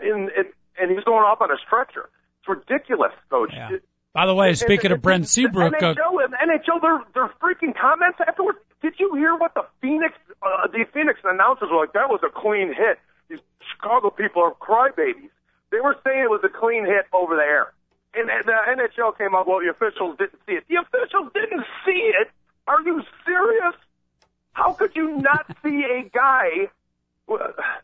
[0.00, 0.46] and and,
[0.78, 2.08] and he's going off on a stretcher.
[2.40, 3.50] It's ridiculous, coach.
[3.52, 3.72] Yeah.
[3.74, 7.00] It- By the way, and- speaking and- of Brent Seabrook, uh, NHL, and NHL, their
[7.14, 8.58] their freaking comments afterwards.
[8.82, 11.92] Did you hear what the Phoenix uh, the Phoenix announcers were like?
[11.94, 12.98] That was a clean hit.
[13.28, 13.40] These
[13.74, 15.30] Chicago people are crybabies.
[15.70, 17.72] They were saying it was a clean hit over there,
[18.14, 19.46] and the NHL came out.
[19.46, 20.64] Well, the officials didn't see it.
[20.68, 22.28] The officials didn't see it.
[22.66, 23.74] Are you serious?
[24.52, 26.70] How could you not see a guy?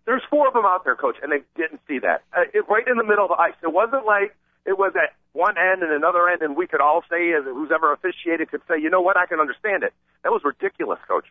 [0.04, 2.22] There's four of them out there, coach, and they didn't see that.
[2.36, 3.54] Uh, it, right in the middle of the ice.
[3.62, 7.02] It wasn't like it was at one end and another end, and we could all
[7.08, 9.94] say, as who's ever officiated, could say, you know what, I can understand it.
[10.24, 11.26] That was ridiculous, coach.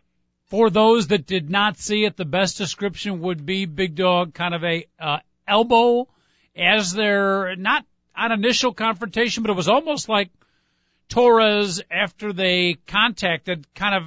[0.45, 4.53] for those that did not see it, the best description would be Big Dog kind
[4.53, 6.07] of a uh, elbow
[6.55, 10.29] as their not an initial confrontation, but it was almost like
[11.09, 14.03] Torres after they contacted, kind of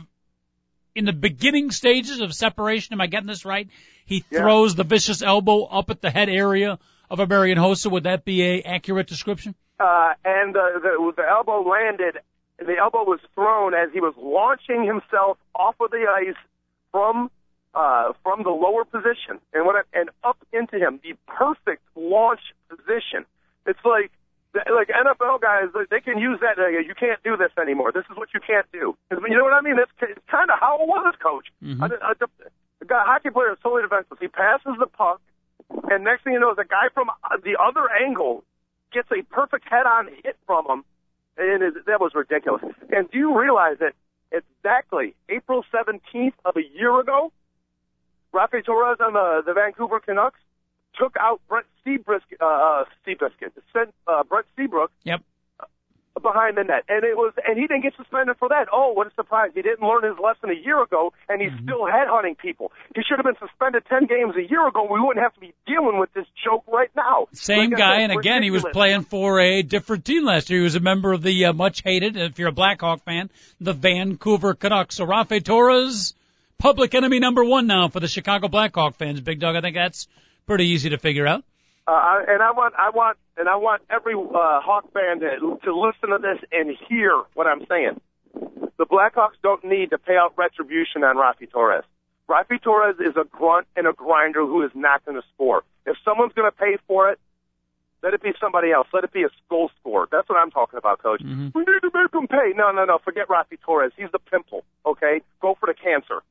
[0.95, 2.95] in the beginning stages of separation.
[2.95, 3.69] Am I getting this right?
[4.07, 4.41] He Yeah.
[4.41, 6.79] throws the vicious elbow up at the head area
[7.11, 7.91] of a Marian Hossa.
[7.91, 9.55] Would that be a accurate description?
[9.79, 12.19] Uh, and uh, the, the elbow landed,
[12.59, 16.35] the elbow was thrown as he was launching himself off of the ice
[16.91, 17.31] from
[17.75, 23.25] uh, from the lower position and what and up into him, the perfect launch position.
[23.67, 24.11] It's like
[24.55, 26.59] like NFL guys, they can use that.
[26.59, 27.93] Uh, you can't do this anymore.
[27.93, 28.97] This is what you can't do.
[29.11, 29.77] You know what I mean?
[29.77, 31.47] That's it's kind of how it was, coach.
[31.63, 31.83] Mhm.
[31.83, 32.27] I, I, the,
[32.87, 34.19] guy, hockey player is totally defenseless.
[34.21, 35.21] He passes the puck,
[35.91, 38.43] and next thing you know, the guy from uh, the other angle
[38.93, 40.85] gets a perfect head-on hit from him,
[41.37, 42.63] and it, that was ridiculous.
[42.91, 43.93] And do you realize that
[44.33, 47.33] exactly April 17th of a year ago,
[48.35, 50.41] Raffi Torres on the, the Vancouver Canucks
[50.99, 55.23] took out Brent Seabrisket, uh, uh, Seabrisket, sent uh, Brent Seabrook Yep.
[56.21, 58.67] behind the net, and it was, and he didn't get suspended for that.
[58.73, 59.53] Oh, what a surprise!
[59.55, 62.73] He didn't learn his lesson a year ago, and he's still headhunting people.
[62.97, 64.89] He should have been suspended ten games a year ago.
[64.91, 67.29] We wouldn't have to be dealing with this joke right now.
[67.35, 70.59] Same Like guy, said, and again, he was playing for a different team last year.
[70.59, 73.73] He was a member of the uh, much hated, if you're a Blackhawk fan, the
[73.73, 74.97] Vancouver Canucks.
[74.97, 76.15] So Rafe Torres,
[76.59, 79.21] public enemy number one now for the Chicago Blackhawk fans.
[79.21, 80.09] Big Dog, I think that's
[80.47, 81.45] pretty easy to figure out.
[81.87, 85.75] Uh, and I want, I want, and I want every uh, Hawk fan to, to
[85.75, 88.01] listen to this and hear what I'm saying.
[88.77, 91.85] The Blackhawks don't need to pay out retribution on Raffi Torres.
[92.29, 95.63] Raffi Torres is a grunt and a grinder who is not going to score.
[95.87, 97.19] If someone's going to pay for it,
[98.03, 98.87] let it be somebody else.
[98.93, 100.09] Let it be a goal scorer.
[100.11, 101.23] That's what I'm talking about, Coach.
[101.23, 101.53] Mhm.
[101.55, 102.53] We need to make him pay.
[102.57, 102.99] No, no, no.
[102.99, 103.93] Forget Raffi Torres.
[103.97, 104.65] He's the pimple.
[104.87, 106.23] Okay, go for the cancer.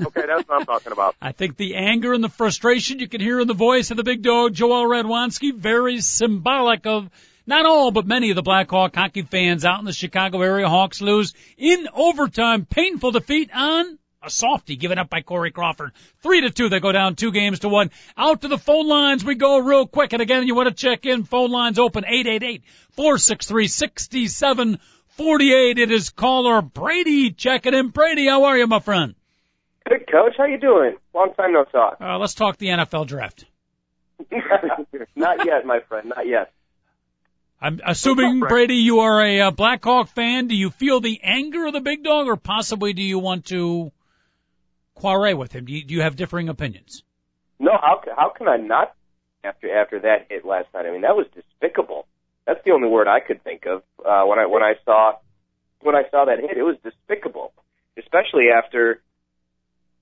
[0.00, 1.14] Okay, that's what I'm talking about.
[1.22, 4.04] I think the anger and the frustration you can hear in the voice of the
[4.04, 7.08] big dog, Joel Radwanski, very symbolic of
[7.46, 10.68] not all, but many of the Blackhawk hockey fans out in the Chicago area.
[10.68, 12.66] Hawks lose in overtime.
[12.66, 15.92] Painful defeat on a softie given up by Corey Crawford.
[16.22, 16.68] Three to two.
[16.68, 17.90] They go down two games to one.
[18.16, 20.12] Out to the phone lines we go real quick.
[20.12, 21.24] And again, you want to check in.
[21.24, 22.04] Phone lines open
[22.96, 25.78] 888-463-6748.
[25.78, 27.88] It is caller Brady checking in.
[27.88, 29.14] Brady, how are you, my friend?
[29.88, 30.96] Good coach, how you doing?
[31.12, 31.96] Long time no talk.
[32.00, 33.44] Uh, let's talk the NFL draft.
[35.16, 36.52] not yet, my friend, not yet.
[37.60, 40.48] I'm assuming, Brady, you are a uh, Blackhawk fan.
[40.48, 43.92] Do you feel the anger of the big dog, or possibly do you want to
[45.02, 45.64] quarrel with him?
[45.64, 47.02] Do you, do you have differing opinions?
[47.58, 48.94] No, how how can I not
[49.44, 50.86] after after that hit last night?
[50.86, 52.06] I mean, that was despicable.
[52.46, 55.14] That's the only word I could think of uh, when I when I saw
[55.80, 56.56] when I saw that hit.
[56.56, 57.52] It was despicable,
[57.98, 59.02] especially after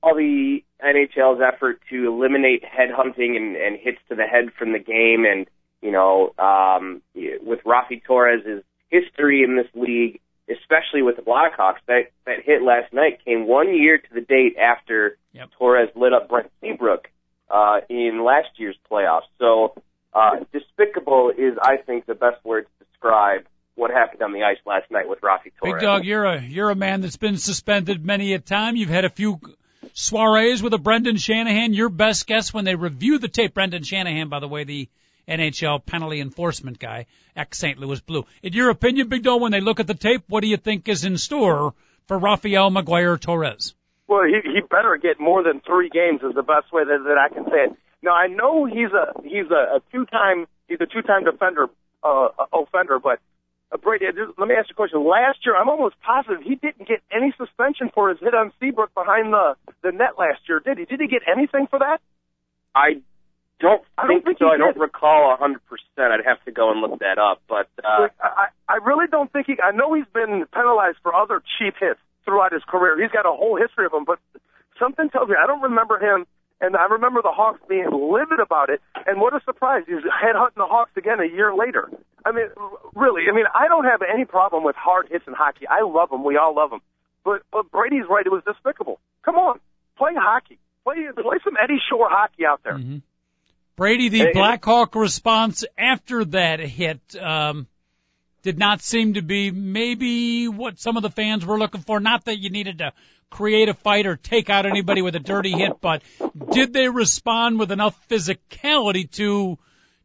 [0.02, 4.78] all the NHL's effort to eliminate headhunting and, and hits to the head from the
[4.78, 5.46] game, and
[5.82, 12.10] you know, um, with Raffi Torres' history in this league, especially with the Blackhawks, that
[12.26, 15.50] that hit last night came one year to the date after yep.
[15.58, 17.08] Torres lit up Brent Seabrook
[17.50, 19.28] uh, in last year's playoffs.
[19.38, 19.74] So
[20.12, 24.58] uh, despicable is, I think, the best word to describe what happened on the ice
[24.66, 25.74] last night with Raffi Torres.
[25.74, 28.76] Big dog, you're a you're a man that's been suspended many a time.
[28.76, 29.40] You've had a few
[29.92, 31.72] soirees with a Brendan Shanahan.
[31.72, 34.88] Your best guess when they review the tape, Brendan Shanahan, by the way, the
[35.30, 37.78] NHL penalty enforcement guy, ex St.
[37.78, 38.26] Louis Blue.
[38.42, 40.88] In your opinion, Big Dog, when they look at the tape, what do you think
[40.88, 41.74] is in store
[42.06, 43.74] for Rafael Maguire Torres?
[44.08, 47.16] Well, he, he better get more than three games is the best way that, that
[47.16, 47.76] I can say it.
[48.02, 51.68] Now I know he's a he's a, a two time he's a two time defender
[52.02, 53.20] uh, offender, but
[53.70, 55.06] uh, Brady, just, let me ask you a question.
[55.06, 58.92] Last year, I'm almost positive he didn't get any suspension for his hit on Seabrook
[58.94, 60.86] behind the the net last year, did he?
[60.86, 62.00] Did he get anything for that?
[62.74, 63.02] I
[63.60, 64.48] don't I don't think so.
[64.48, 66.12] I don't recall a hundred percent.
[66.12, 67.42] I'd have to go and look that up.
[67.48, 69.56] But uh, I, I really don't think he.
[69.62, 73.00] I know he's been penalized for other cheap hits throughout his career.
[73.00, 74.18] He's got a whole history of them, but
[74.78, 76.26] something tells me I don't remember him.
[76.62, 78.82] And I remember the Hawks being livid about it.
[79.06, 79.84] And what a surprise!
[79.86, 81.88] He's headhunting the Hawks again a year later.
[82.24, 82.48] I mean,
[82.94, 83.22] really.
[83.30, 85.66] I mean, I don't have any problem with hard hits in hockey.
[85.66, 86.22] I love them.
[86.22, 86.80] We all love them.
[87.24, 88.26] But but Brady's right.
[88.26, 89.00] It was despicable.
[89.24, 89.58] Come on,
[89.96, 90.58] play hockey.
[90.84, 92.76] Play play some Eddie Shore hockey out there.
[92.76, 92.98] Mm-hmm.
[93.80, 97.66] Brady, the Hey, Blackhawk response after that hit um,
[98.42, 101.98] did not seem to be maybe what some of the fans were looking for.
[101.98, 102.92] Not that you needed to
[103.30, 106.02] create a fight or take out anybody with a dirty hit, but
[106.52, 109.56] did they respond with enough physicality to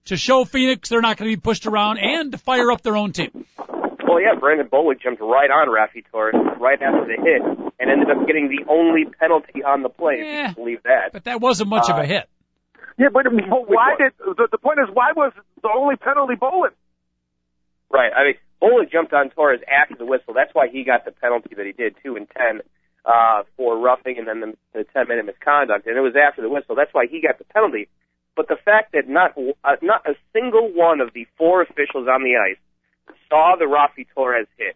[0.06, 2.96] to show Phoenix they're not going to be pushed around and to fire up their
[2.96, 3.46] own team?
[4.08, 7.42] well, yeah, Brandon Bollig jumped right on Raffi Torres right after the hit
[7.78, 10.14] and ended up getting the only penalty on the play.
[10.14, 10.46] If you Yeah.
[10.46, 11.12] can believe that.
[11.12, 12.30] But that wasn't much of Uh, a hit.
[12.98, 16.71] Yeah, but, but why did the, the point is why was the only penalty Bollig?
[17.91, 18.12] Right.
[18.15, 20.34] I mean, Bollig jumped on Torres after the whistle.
[20.34, 22.62] That's why he got the penalty that he did, two and ten,
[23.06, 25.88] uh, for roughing and then the, the ten minute misconduct.
[25.88, 26.76] And it was after the whistle.
[26.76, 27.88] That's why he got the penalty.
[28.36, 32.24] But the fact that not uh, not a single one of the four officials on
[32.24, 32.60] the ice
[33.30, 34.76] saw the Raffi Torres hit.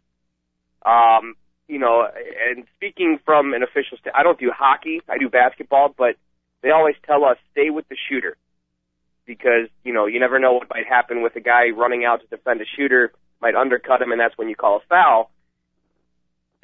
[0.86, 1.36] Um,
[1.68, 2.08] you know,
[2.50, 5.02] and speaking from an official, st- I don't do hockey.
[5.10, 6.16] I do basketball, but
[6.62, 8.38] they always tell us stay with the shooter
[9.26, 12.28] because you know you never know what might happen with a guy running out to
[12.28, 15.32] defend a shooter might undercut him, and that's when you call a foul.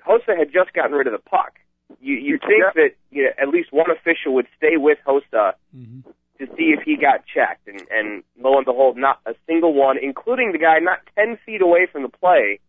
[0.05, 1.53] Hossa had just gotten rid of the puck.
[2.01, 2.71] You you think Yeah.
[2.75, 6.10] that you know, at least one official would stay with Hossa Mm-hmm.
[6.39, 9.97] to see if he got checked, and and lo and behold, not a single one,
[9.97, 12.60] including the guy not ten feet away from the play,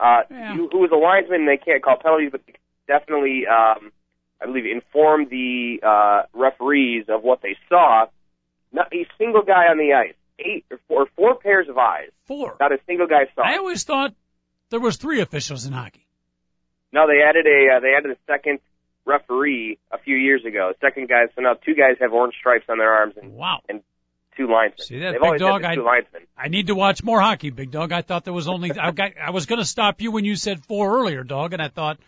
[0.00, 0.54] uh, Yeah.
[0.54, 1.46] who, who was a linesman.
[1.46, 2.40] They can't call penalties, but
[2.86, 3.92] definitely, um,
[4.40, 8.06] I believe, informed the uh, referees of what they saw.
[8.72, 10.14] Not a single guy on the ice.
[10.38, 12.10] Eight or four, four pairs of eyes.
[12.26, 12.56] Four.
[12.60, 13.42] Not a single guy saw.
[13.44, 14.14] I always thought
[14.70, 16.06] there was three officials in hockey.
[16.92, 18.60] No, they added a uh, they added a second
[19.04, 20.72] referee a few years ago.
[20.80, 23.60] Second guy, so now two guys have orange stripes on their arms and Wow.
[23.68, 23.82] and
[24.36, 24.86] two linesmen.
[24.86, 25.64] See that, They've big dog?
[25.64, 26.22] I- linesmen.
[26.36, 27.90] I need to watch more hockey, big dog.
[27.92, 30.36] I thought there was only I got I was going to stop you when you
[30.36, 31.98] said four earlier, dog, and I thought,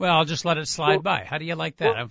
[0.00, 1.24] well, I'll just let it slide Well- by.
[1.24, 1.94] How do you like that?
[1.94, 2.10] well-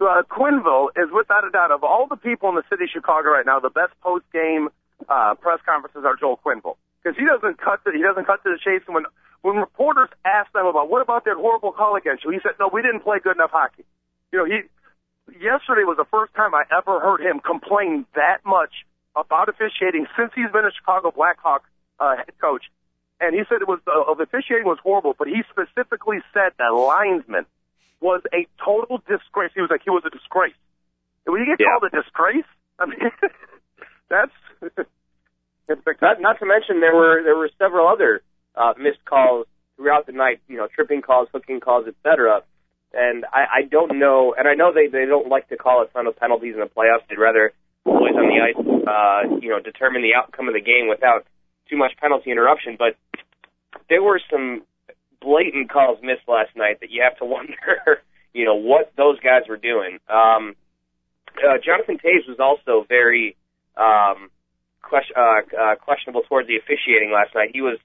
[0.00, 3.30] uh, Quenneville is without a doubt of all the people in the city of Chicago
[3.30, 4.68] right now, the best post game
[5.08, 8.50] uh, press conferences are Joel Quenneville because he doesn't cut to he doesn't cut to
[8.50, 8.82] the chase.
[8.86, 9.06] And when
[9.42, 12.68] when reporters ask them about what about that horrible call against you, he said, "No,
[12.72, 13.84] we didn't play good enough hockey."
[14.30, 14.62] You know, he
[15.40, 20.30] yesterday was the first time I ever heard him complain that much about officiating since
[20.34, 21.62] he's been a Chicago Blackhawk
[21.98, 22.70] uh, head coach.
[23.20, 26.70] And he said it was uh, the officiating was horrible, but he specifically said that
[26.70, 27.46] linesman
[28.00, 29.50] was a total disgrace.
[29.54, 30.54] He was like he was a disgrace.
[31.26, 31.74] And when you get Yeah.
[31.74, 32.46] called a disgrace,
[32.78, 33.10] I mean,
[34.08, 34.32] that's
[36.00, 38.22] Not, not to mention there were there were several other
[38.56, 40.40] uh, missed calls throughout the night.
[40.48, 42.42] You know, tripping calls, hooking calls, etc.
[42.94, 45.86] And I, I don't know, and I know they they don't like to call a
[45.88, 47.04] ton of penalties in the playoffs.
[47.10, 47.52] They'd rather
[47.84, 51.26] the boys on the ice, uh, you know, determine the outcome of the game without
[51.68, 52.76] too much penalty interruption.
[52.78, 52.96] But
[53.88, 54.62] there were some
[55.20, 58.02] blatant calls missed last night that you have to wonder
[58.32, 59.98] you know, what those guys were doing.
[60.08, 60.54] Um,
[61.36, 63.36] uh, Jonathan Toews was also very
[63.76, 64.30] um,
[64.82, 67.50] question, uh, uh, questionable towards the officiating last night.
[67.52, 67.78] He was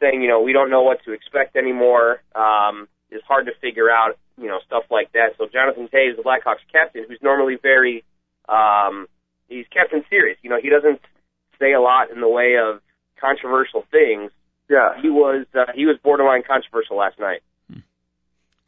[0.00, 2.22] saying, you know, we don't know what to expect anymore.
[2.34, 5.36] Um, it's hard to figure out, you know, stuff like that.
[5.38, 8.04] So Jonathan Toews, the Blackhawks captain, who's normally very,
[8.48, 9.06] um,
[9.48, 10.38] he's captain serious.
[10.42, 11.00] You know, he doesn't
[11.58, 12.80] say a lot in the way of
[13.20, 14.32] controversial things.
[14.72, 15.00] Yeah.
[15.00, 17.42] He was uh, he was borderline controversial last night.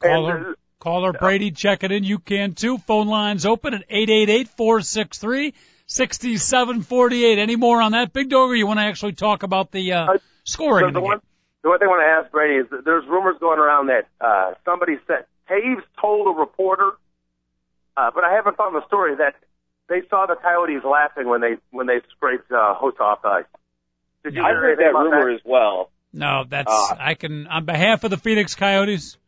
[0.03, 2.05] Caller, And, uh, caller Brady, check it in.
[2.05, 2.77] You can too.
[2.79, 5.55] Phone lines open at eight eight eight four six three
[5.87, 7.39] sixty seven forty eight.
[7.39, 10.13] Any more on that, Big Dog, or you want to actually talk about the uh,
[10.13, 11.21] Uh, scoring So the the one, game?
[11.63, 14.53] the one thing I want to ask Brady is there's rumors going around that uh,
[14.65, 16.91] somebody said Toews told a reporter,
[17.97, 19.37] uh, but I haven't found the story that
[19.89, 23.45] they saw the Coyotes laughing when they when they scraped uh, Hossa off ice.
[24.23, 25.91] Did you I've hear heard that about rumor as well.
[26.15, 29.19] No, that's Uh, I can on behalf of the Phoenix Coyotes.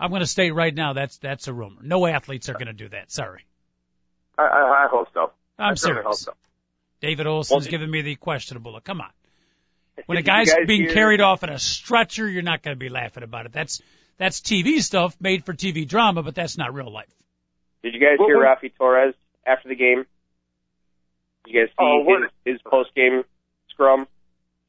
[0.00, 1.80] I'm going to state right now that's that's a rumor.
[1.82, 3.10] No athletes are going to do that.
[3.12, 3.44] Sorry,
[4.38, 5.30] I, I, I hope so.
[5.58, 6.04] I'm I serious.
[6.04, 6.32] hope so.
[7.00, 8.84] David Olson's Well, giving me the questionable look.
[8.84, 9.10] Come on.
[10.06, 12.78] When a guy's guys being hear- carried off in a stretcher, you're not going to
[12.78, 13.52] be laughing about it.
[13.52, 13.80] That's
[14.18, 17.12] that's TV stuff made for TV drama, but that's not real life.
[17.82, 19.14] Did you guys What hear was- Raffi Torres
[19.46, 20.04] after the game?
[21.44, 22.04] Did you guys see Oh,
[22.44, 23.22] his, his post game
[23.70, 24.06] scrum?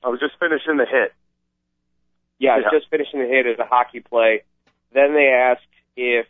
[0.04, 1.14] I was just finishing the hit.
[2.40, 2.70] Yeah, Yeah.
[2.72, 4.44] just finishing the hit as a hockey play.
[4.94, 6.28] Then they asked if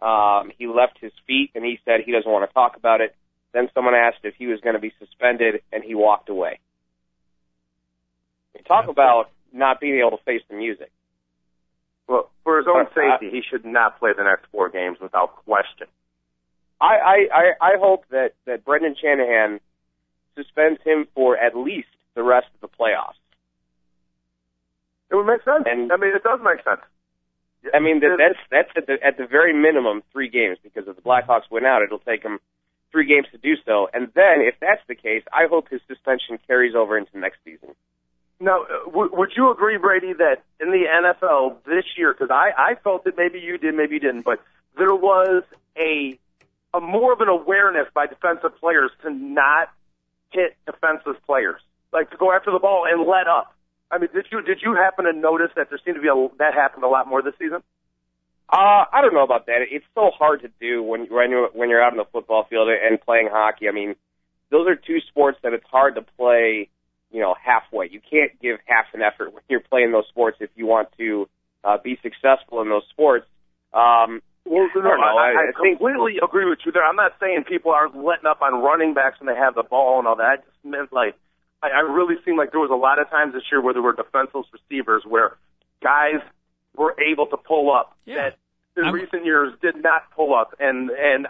[0.00, 3.14] um, he left his feet, and he said he doesn't want to talk about it.
[3.52, 6.58] Then someone asked if he was going to be suspended, and he walked away.
[8.66, 10.90] Talk about not being able to face the music.
[12.08, 15.44] Well, for his own uh, safety, he should not play the next four games without
[15.44, 15.88] question.
[16.80, 19.60] I, I, I, I hope that, that Brendan Shanahan
[20.34, 23.18] suspends him for at least the rest of the playoffs.
[25.12, 25.64] It would make sense.
[25.66, 26.80] And- I mean, it does make sense.
[27.72, 30.96] I mean, that, that's that's at the at the very minimum three games because if
[30.96, 32.40] the Blackhawks win out, it'll take them
[32.90, 33.88] three games to do so.
[33.94, 37.68] And then, if that's the case, I hope his suspension carries over into next season.
[38.40, 42.50] Now, uh, w- would you agree, Brady, that in the NFL this year, because I,
[42.58, 44.40] I felt it, maybe you did, maybe you didn't, but
[44.76, 45.44] there was
[45.78, 46.18] a
[46.74, 49.68] a more of an awareness by defensive players to not
[50.30, 51.60] hit defenseless players,
[51.92, 53.54] like to go after the ball and let up.
[53.92, 56.28] I mean, did you did you happen to notice that there seemed to be a
[56.38, 57.62] that happened a lot more this season?
[58.48, 59.58] Uh, I don't know about that.
[59.70, 62.68] It's so hard to do when when you're when you're out on the football field
[62.68, 63.68] and playing hockey.
[63.68, 63.94] I mean,
[64.50, 66.68] those are two sports that it's hard to play,
[67.10, 67.88] you know, halfway.
[67.90, 71.28] You can't give half an effort when you're playing those sports if you want to
[71.64, 73.26] uh, be successful in those sports.
[73.72, 74.90] Um, Well, I don't know.
[74.90, 76.84] I, I- I I think- completely agree with you there.
[76.84, 79.98] I'm not saying people are letting up on running backs when they have the ball
[79.98, 80.26] and all that.
[80.26, 81.14] I just meant like
[81.62, 83.82] I, I really seemed like there was a lot of times this year where there
[83.82, 85.36] were defenseless receivers where
[85.82, 86.20] guys
[86.76, 88.30] were able to pull up Yeah.
[88.30, 88.36] that
[88.76, 91.26] in I'm- recent years did not pull up, and and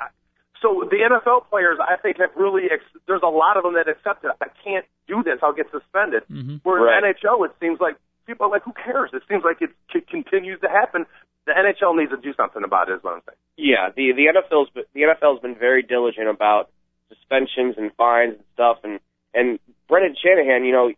[0.61, 3.89] so the NFL players I think have really ex- there's a lot of them that
[3.89, 4.31] accept it.
[4.41, 5.39] I can't do this.
[5.43, 6.23] I'll get suspended.
[6.31, 6.61] Mhm.
[6.63, 6.99] Where Right.
[7.03, 9.11] in NHL it seems like people are like who cares?
[9.13, 11.05] It seems like it c- continues to happen.
[11.47, 12.93] The NHL needs to do something about it.
[12.95, 13.39] Is what I'm saying.
[13.57, 16.71] Yeah, the the NFL's the NFL's been very diligent about
[17.09, 19.01] suspensions and fines and stuff, and
[19.35, 20.93] and Brendan Shanahan, you know,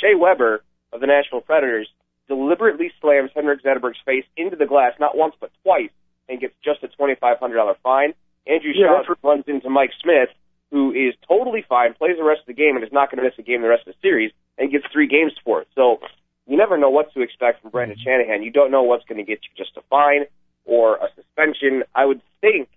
[0.00, 0.62] Shea Weber
[0.92, 1.88] of the Nashville Predators
[2.28, 5.90] deliberately slams Henrik Zetterberg's face into the glass not once but twice
[6.28, 8.14] and gets just a twenty five hundred dollar fine.
[8.46, 10.28] Andrew Yeah, Shaw runs into Mike Smith,
[10.70, 13.24] who is totally fine, plays the rest of the game, and is not going to
[13.24, 15.68] miss a game the rest of the series, and gets three games for it.
[15.74, 15.98] So
[16.46, 18.08] you never know what to expect from Brendan mm-hmm.
[18.08, 18.42] Shanahan.
[18.42, 20.26] You don't know what's going to get you just a fine
[20.64, 21.82] or a suspension.
[21.94, 22.68] I would think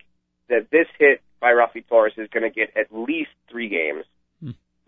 [0.50, 4.06] that this hit by Raffi Torres is going to get at least three games.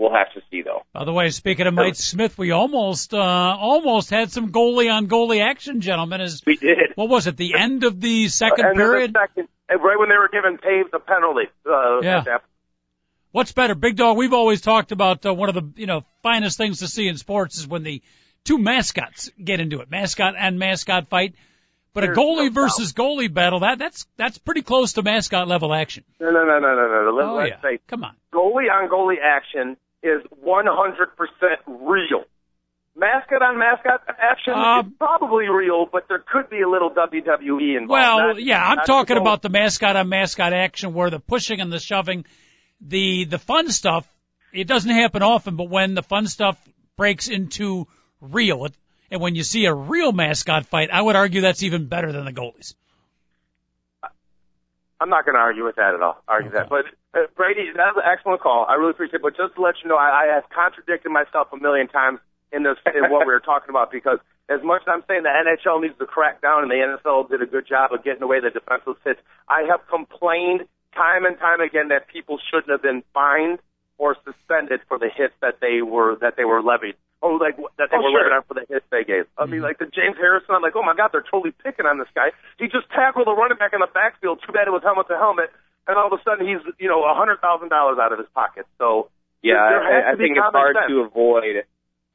[0.02, 0.82] We'll have to see, though.
[0.94, 5.06] By the way, speaking of Mike Smith, we almost uh, almost had some goalie on
[5.08, 6.22] goalie action, gentlemen.
[6.22, 6.94] As We did.
[6.96, 7.38] what was it?
[7.38, 9.14] The end of the second and then period.
[9.14, 11.50] the second, right when they were giving Toews a penalty.
[11.64, 12.40] Uh, Yeah.
[13.32, 14.18] What's better, Big Dog?
[14.18, 17.18] We've always talked about uh, one of the you know finest things to see in
[17.18, 18.02] sports is when the
[18.44, 21.36] two mascots get into it, mascot and mascot fight.
[21.94, 25.76] But a goalie no versus goalie battle that that's that's pretty close to mascot level
[25.76, 26.06] action.
[26.20, 27.12] No, no, no, no, no, no.
[27.16, 28.16] Let, Oh let's yeah, say come on.
[28.34, 31.08] goalie on goalie action is 100%
[31.68, 32.24] real.
[32.96, 37.78] Mascot on mascot action Um, is probably real, but there could be a little WWE
[37.78, 37.90] involved.
[37.90, 41.72] Well, Not- yeah, I'm talking about the mascot on mascot action where the pushing and
[41.72, 42.26] the shoving,
[42.82, 44.06] the the fun stuff.
[44.52, 46.58] It doesn't happen often, but when the fun stuff
[46.98, 47.88] breaks into
[48.20, 48.74] real, it,
[49.10, 52.26] and when you see a real mascot fight, I would argue that's even better than
[52.26, 52.76] the goalies.
[55.02, 56.22] I'm not going to argue with that at all.
[56.30, 56.60] Argue Okay.
[56.62, 56.86] that, but
[57.18, 58.66] uh, Brady, that was an excellent call.
[58.70, 59.22] I really appreciate it.
[59.26, 62.20] But just to let you know, I, I have contradicted myself a million times.
[62.54, 65.32] in this in what we were talking about because as much as I'm saying the
[65.32, 68.42] NHL needs to crack down and the NFL did a good job of getting away
[68.42, 73.04] the defensive hits, I have complained time and time again that people shouldn't have been
[73.14, 73.60] fined
[73.98, 76.96] or suspended for the hits that they were that they were levied.
[77.22, 78.26] Oh, like that they Oh, were sure.
[78.26, 79.26] levied on for the hits they gave.
[79.38, 80.56] I mean, like the James Harrison.
[80.58, 82.34] I'm like, oh my God, they're totally picking on this guy.
[82.58, 84.42] He just tackled a running back in the backfield.
[84.46, 85.52] Too bad it was helmet to helmet,
[85.88, 88.28] and all of a sudden he's you know a hundred thousand dollars out of his
[88.34, 88.66] pocket.
[88.82, 89.10] So
[89.46, 90.90] Yeah, there has I, I to be think it's hard sense.
[90.90, 91.62] to avoid.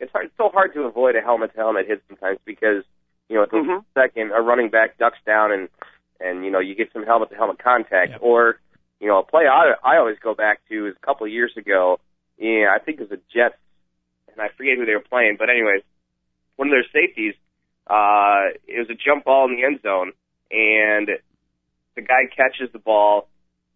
[0.01, 0.27] It's hard.
[0.27, 2.83] It's so hard to avoid a helmet to helmet hit sometimes because
[3.31, 3.85] you know at the Mhm.
[3.95, 5.69] second a running back ducks down and
[6.19, 8.21] and you know you get some helmet to helmet contact Yep.
[8.23, 8.59] or
[8.99, 11.55] you know a play I I always go back to is a couple of years
[11.57, 12.01] ago.
[12.39, 13.57] Yeah, I think it was the Jets,
[14.37, 15.37] and I forget who they were playing.
[15.39, 15.83] But anyways,
[16.57, 17.35] one of their safeties,
[17.87, 20.13] uh, it was a jump ball in the end zone,
[20.51, 21.09] and
[21.95, 23.29] the guy catches the ball.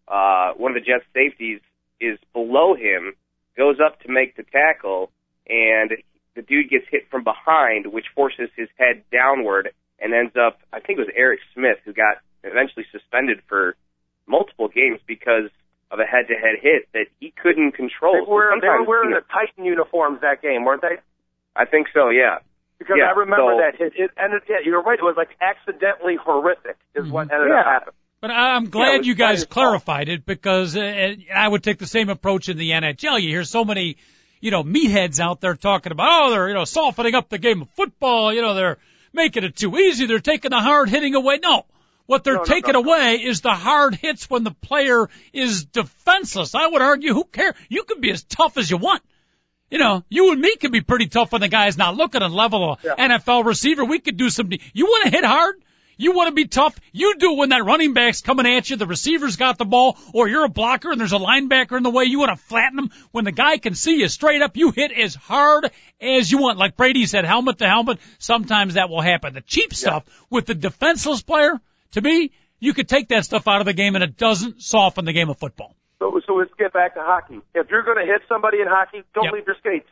[0.07, 1.61] Uh, one of the Jets safeties
[1.99, 3.13] is below him,
[3.57, 5.11] goes up to make the tackle,
[5.47, 5.91] and
[6.35, 10.79] the dude gets hit from behind, which forces his head downward and ends up, I
[10.79, 13.75] think it was Eric Smith who got eventually suspended for
[14.27, 15.49] multiple games because
[15.91, 18.13] of a head-to-head hit that he couldn't control.
[18.13, 20.97] They So were, they were wearing you know, the Titan uniforms that game, weren't they?
[21.55, 22.37] I think so, yeah.
[22.79, 24.41] Because Yeah, I remember so- that it, it ended.
[24.49, 24.97] Yeah, you're right.
[24.97, 27.59] It was like accidentally horrific, is what ended Yeah.
[27.59, 27.93] up happening.
[28.21, 32.09] But I'm glad was you guys clarified it because uh, I would take the same
[32.09, 33.19] approach in the NHL.
[33.19, 33.97] You hear so many,
[34.39, 37.63] you know, meatheads out there talking about, oh, they're, you know, softening up the game
[37.63, 38.31] of football.
[38.31, 38.77] You know, they're
[39.11, 40.05] making it too easy.
[40.05, 41.39] They're taking the hard hitting away.
[41.43, 41.65] No.
[42.11, 42.79] What they're No, no, taking no.
[42.81, 46.53] away is the hard hits when the player is defenseless.
[46.53, 47.55] I would argue, who cares?
[47.69, 49.01] You can be as tough as you want.
[49.69, 52.33] You know, you and me can be pretty tough when the guy's not looking and
[52.33, 52.95] level a Yeah.
[52.97, 53.85] NFL receiver.
[53.85, 54.49] We could do some.
[54.73, 55.55] You want to hit hard?
[55.95, 56.77] You want to be tough?
[56.91, 59.97] You do it when that running back's coming at you, the receiver's got the ball,
[60.13, 62.03] or you're a blocker and there's a linebacker in the way.
[62.03, 62.89] You want to flatten him.
[63.11, 66.57] When the guy can see you straight up, you hit as hard as you want.
[66.57, 67.99] Like Brady said, helmet to helmet.
[68.19, 69.33] Sometimes that will happen.
[69.33, 73.59] The cheap stuff with the defenseless player, to me, you could take that stuff out
[73.61, 75.75] of the game and it doesn't soften the game of football.
[75.99, 77.39] So, so let's get back to hockey.
[77.53, 79.33] If you're going to hit somebody in hockey, don't Yep.
[79.33, 79.89] leave your skates.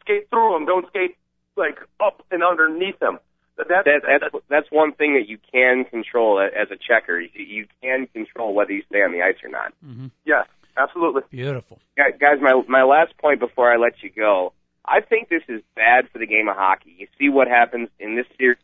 [0.00, 0.66] Skate through them.
[0.66, 1.16] Don't skate
[1.56, 3.18] like up and underneath them.
[3.56, 7.18] That, That, that's that's one thing that you can control a- as a checker.
[7.20, 9.72] You, you can control whether you stay on the ice or not.
[9.84, 11.22] mhm yes, absolutely.
[11.30, 11.80] Beautiful.
[11.96, 14.52] Guys, guys, my my last point before I let you go.
[14.84, 16.94] I think this is bad for the game of hockey.
[16.98, 18.58] You see what happens in this series,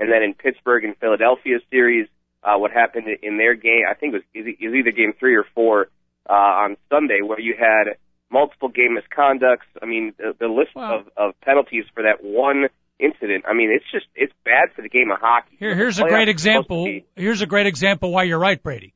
[0.00, 2.08] and then in Pittsburgh and Philadelphia series,
[2.42, 3.82] uh, what happened in their game.
[3.88, 5.88] I think it was, it was either game three or four
[6.28, 7.96] uh, on Sunday, where you had
[8.30, 9.68] multiple game misconducts.
[9.82, 11.00] I mean, the, the list Wow.
[11.00, 13.44] of, of penalties for that one incident.
[13.48, 15.56] I mean, it's just it's bad for the game of hockey.
[15.58, 17.00] Here, here's a great example.
[17.16, 18.94] Here's a great example why you're right, Brady.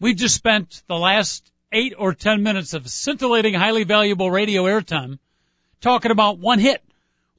[0.00, 5.18] We just spent the last eight or ten minutes of scintillating, highly valuable radio airtime
[5.80, 6.82] talking about one hit.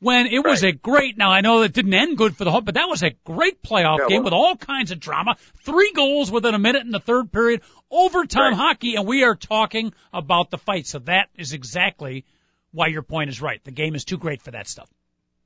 [0.01, 2.61] When it was a great, now I know it didn't end good for the whole,
[2.61, 4.31] but that was a great playoff Yeah, game was.
[4.31, 5.35] with all kinds of drama.
[5.63, 8.57] Three goals within a minute in the third period, overtime Right.
[8.57, 10.87] hockey, and we are talking about the fight.
[10.87, 12.25] So that is exactly
[12.71, 13.63] why your point is right.
[13.63, 14.89] The game is too great for that stuff.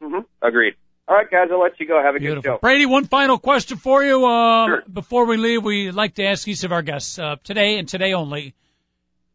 [0.02, 0.20] Mm-hmm.
[0.42, 0.76] Agreed.
[1.10, 2.02] All right, guys, I'll let you go.
[2.02, 2.58] Have a good show.
[2.60, 4.26] Brady, one final question for you.
[4.26, 4.84] Uh, Sure.
[4.92, 8.14] Before we leave, we like to ask each of our guests uh, today and today
[8.14, 8.56] only: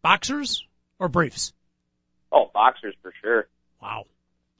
[0.02, 0.66] boxers
[0.98, 1.52] or briefs?
[2.32, 3.48] Oh, boxers for sure.
[3.82, 4.04] Wow,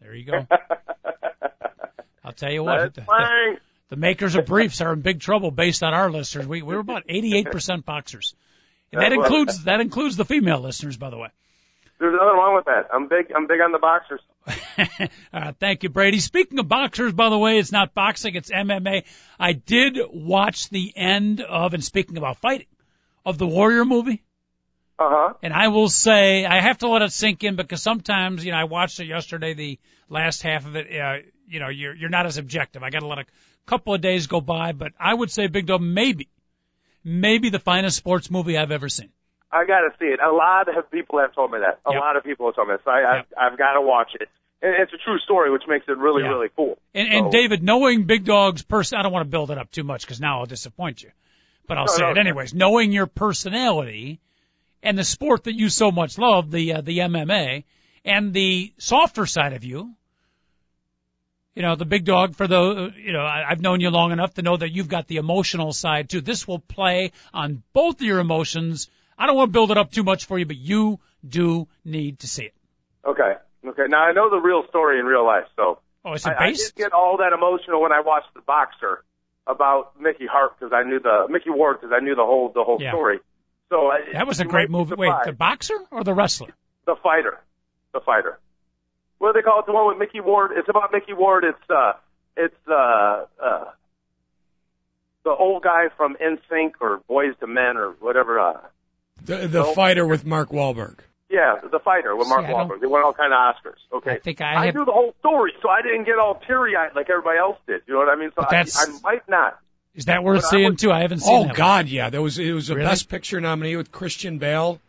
[0.00, 0.46] there you go.
[2.24, 3.56] I'll tell you what, the, the,
[3.90, 6.46] the makers of briefs are in big trouble based on our listeners.
[6.46, 8.34] We we're about 88% boxers,
[8.92, 11.28] and that includes that includes the female listeners, by the way.
[11.98, 12.88] There's nothing wrong with that.
[12.92, 13.30] I'm big.
[13.34, 14.20] I'm big on the boxers.
[15.32, 16.18] uh, thank you, Brady.
[16.18, 19.04] Speaking of boxers, by the way, it's not boxing, it's MMA.
[19.38, 22.66] I did watch the end of, and speaking about fighting,
[23.26, 24.22] of the Warrior movie.
[25.00, 25.34] Uh huh.
[25.42, 28.58] And I will say, I have to let it sink in because sometimes, you know,
[28.58, 29.78] I watched it yesterday, the
[30.10, 32.82] last half of it, uh, you know, you're, you're not as objective.
[32.82, 33.24] I got to let a
[33.64, 36.28] couple of days go by, but I would say Big Dog, maybe,
[37.02, 39.08] maybe the finest sports movie I've ever seen.
[39.50, 40.20] I got to see it.
[40.20, 41.80] A lot of people have told me that.
[41.86, 42.00] A Yep.
[42.00, 42.84] lot of people have told me that.
[42.84, 43.28] So I, Yep.
[43.38, 44.28] I've, I've got to watch it.
[44.62, 46.28] And it's a true story, which makes it really, Yeah.
[46.28, 46.76] really cool.
[46.94, 49.70] And, and So- David, knowing Big Dog's person, I don't want to build it up
[49.70, 51.10] too much because now I'll disappoint you.
[51.66, 52.52] But I'll No, say no, it anyways.
[52.52, 54.20] Knowing your personality
[54.82, 57.64] and the sport that you so much love, the uh, the MMA,
[58.04, 59.94] and the softer side of you,
[61.54, 62.34] you know, the Big Dog.
[62.34, 65.06] For the, you know, I, I've known you long enough to know that you've got
[65.06, 66.20] the emotional side too.
[66.20, 68.88] This will play on both of your emotions.
[69.18, 72.20] I don't want to build it up too much for you, but you do need
[72.20, 72.54] to see it.
[73.04, 73.34] Okay.
[73.66, 73.82] Okay.
[73.88, 76.52] Now I know the real story in real life, so Oh, is it I, I
[76.52, 79.04] did get all that emotional when I watched the boxer
[79.46, 82.64] about Mickey Hart because I knew the Micky Ward because I knew the whole the
[82.64, 82.92] whole Yeah.
[82.92, 83.18] story.
[83.70, 84.94] So I, that was a great movie.
[84.96, 86.54] Wait, the boxer or the wrestler?
[86.86, 87.38] the fighter,
[87.94, 88.38] the fighter.
[89.18, 89.66] what do they call it?
[89.66, 90.50] The one with Micky Ward.
[90.56, 91.44] It's about Micky Ward.
[91.44, 91.92] It's uh,
[92.36, 93.64] it's uh, uh,
[95.24, 98.40] the old guy from NSYNC or Boyz II Men or whatever.
[98.40, 98.60] Uh,
[99.24, 100.98] The the So- fighter with Mark Wahlberg.
[101.28, 102.80] yeah, the fighter with Mark See, Wahlberg.
[102.80, 103.78] They won all kind of Oscars.
[103.98, 104.74] Okay, I think I I have.
[104.74, 107.82] knew the whole story, so I didn't get all teary eyed like everybody else did.
[107.86, 108.30] You know what I mean?
[108.34, 109.58] So I, I might not.
[109.94, 110.92] Is that worth But I seeing would- too?
[110.92, 111.46] I haven't seen Oh that.
[111.48, 111.56] one.
[111.56, 112.86] God, yeah, that was it was a Really?
[112.88, 114.80] Best Picture nominee with Christian Bale.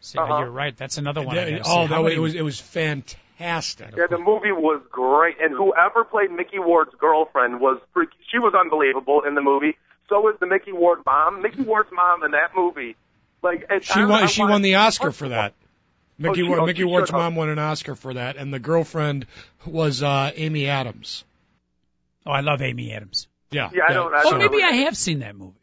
[0.00, 0.38] See, Uh-huh.
[0.40, 0.76] You're right.
[0.76, 1.36] That's another one.
[1.36, 1.70] I Yeah, gotta see.
[1.70, 3.94] oh, How that was, many- it was it was fantastic.
[3.96, 8.10] Yeah, the movie was great, and whoever played Micky Ward's girlfriend was freak.
[8.30, 9.76] She was unbelievable in the movie.
[10.08, 11.40] So was the Micky Ward mom.
[11.42, 12.94] Micky Ward's mom in that movie,
[13.42, 15.54] like She times won I she won the Oscar for that.
[16.18, 18.58] Mickey she- Ward, oh, Micky Ward's should mom won an Oscar for that, and the
[18.60, 19.26] girlfriend
[19.66, 21.24] was uh, Amy Adams.
[22.26, 23.26] Oh, I love Amy Adams.
[23.50, 23.70] Yeah.
[23.72, 24.68] Yeah, I don't- I Oh, don't maybe know.
[24.68, 25.54] I have seen that movie.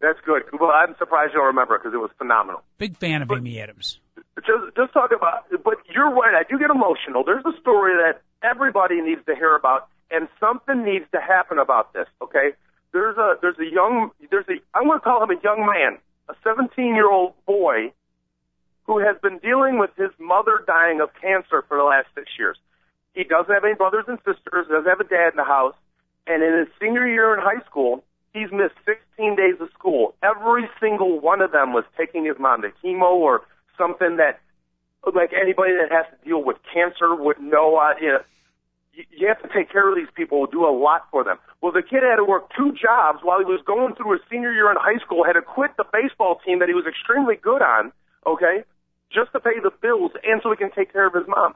[0.00, 0.42] That's good.
[0.58, 2.62] Well, I'm surprised you don't remember because it was phenomenal.
[2.78, 3.98] Big fan of Amy Adams.
[4.46, 8.20] just just talk about but you're right i do get emotional there's a story that
[8.42, 12.50] everybody needs to hear about and something needs to happen about this okay
[12.92, 15.98] there's a there's a young there's a i'm going to call him a young man
[16.28, 17.92] a 17 year old boy
[18.86, 22.58] who has been dealing with his mother dying of cancer for the last six years
[23.14, 25.76] he doesn't have any brothers and sisters doesn't have a dad in the house
[26.26, 28.04] and in his senior year in high school
[28.34, 30.14] he's missed 16 days of school.
[30.22, 33.42] Every single one of them was taking his mom to chemo or
[33.78, 34.40] something that
[35.14, 38.20] like anybody that has to deal with cancer would know uh, you know
[38.94, 41.38] you, have to take care of these people do a lot for them.
[41.60, 44.52] Well the kid had to work two jobs while he was going through his senior
[44.52, 47.62] year in high school had to quit the baseball team that he was extremely good
[47.62, 47.92] on
[48.26, 48.64] okay
[49.12, 51.54] just to pay the bills and so he can take care of his mom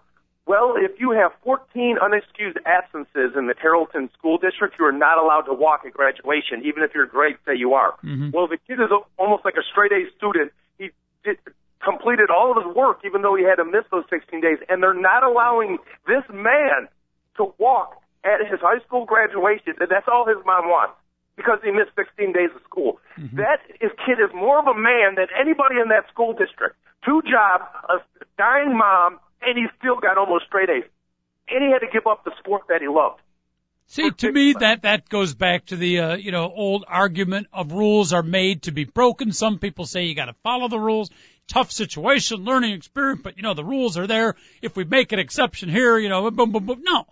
[0.48, 5.18] well, if you have 14 unexcused absences in the Carrollton School District, you are not
[5.18, 7.92] allowed to walk at graduation, even if your grades say you are.
[8.02, 8.30] Mm-hmm.
[8.32, 8.88] Well, the kid is
[9.18, 10.52] almost like a straight A student.
[10.78, 10.88] He
[11.22, 11.36] did,
[11.84, 14.82] completed all of his work, even though he had to miss those 16 days, and
[14.82, 16.88] they're not allowing this man
[17.36, 19.76] to walk at his high school graduation.
[19.78, 20.96] And That's all his mom wants
[21.36, 22.98] because he missed 16 days of school.
[23.20, 23.36] Mm-hmm.
[23.36, 26.74] That is, kid is more of a man than anybody in that school district.
[27.04, 28.02] Two jobs, a
[28.36, 30.84] dying mom, and he still got almost straight A's.
[31.48, 33.20] And he had to give up the sport that he loved.
[33.90, 37.72] See, to me, that that goes back to the uh, you know old argument of
[37.72, 39.32] rules are made to be broken.
[39.32, 41.10] Some people say you got to follow the rules.
[41.46, 44.36] Tough situation, learning experience, but you know the rules are there.
[44.60, 46.82] If we make an exception here, you know, boom, boom, boom.
[46.82, 47.06] No,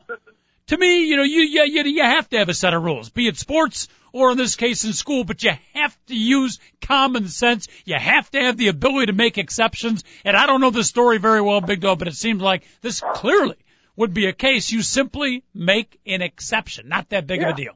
[0.69, 3.09] to me, you know, you you you, you have to have a set of rules,
[3.09, 5.25] be it sports or in this case in school.
[5.25, 7.69] But you have to use common sense.
[7.85, 10.05] You have to have the ability to make exceptions.
[10.25, 13.01] And I don't know the story very well, Big Dog, but it seems like this
[13.01, 13.57] clearly
[13.95, 16.89] would be a case you simply make an exception.
[16.89, 17.73] Not that big of a deal.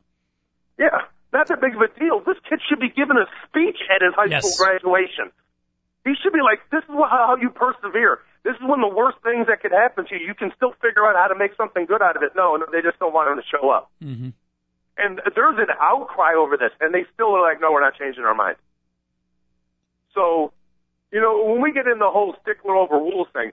[0.79, 0.89] Yeah,
[1.33, 2.21] not that big of a deal.
[2.21, 4.53] This kid should be given a speech at his high Yes.
[4.55, 5.31] school graduation.
[6.05, 8.19] He should be like, this is how you persevere.
[8.43, 10.27] This is one of the worst things that could happen to you.
[10.27, 12.33] You can still figure out how to make something good out of it.
[12.35, 13.91] No, no they just don't want him to show up.
[14.03, 14.31] Mm-hmm.
[14.97, 18.25] And there's an outcry over this, and they still are like, no, we're not changing
[18.25, 18.57] our mind.
[20.15, 20.53] So,
[21.13, 23.53] you know, when we get in the whole stickler over rules thing,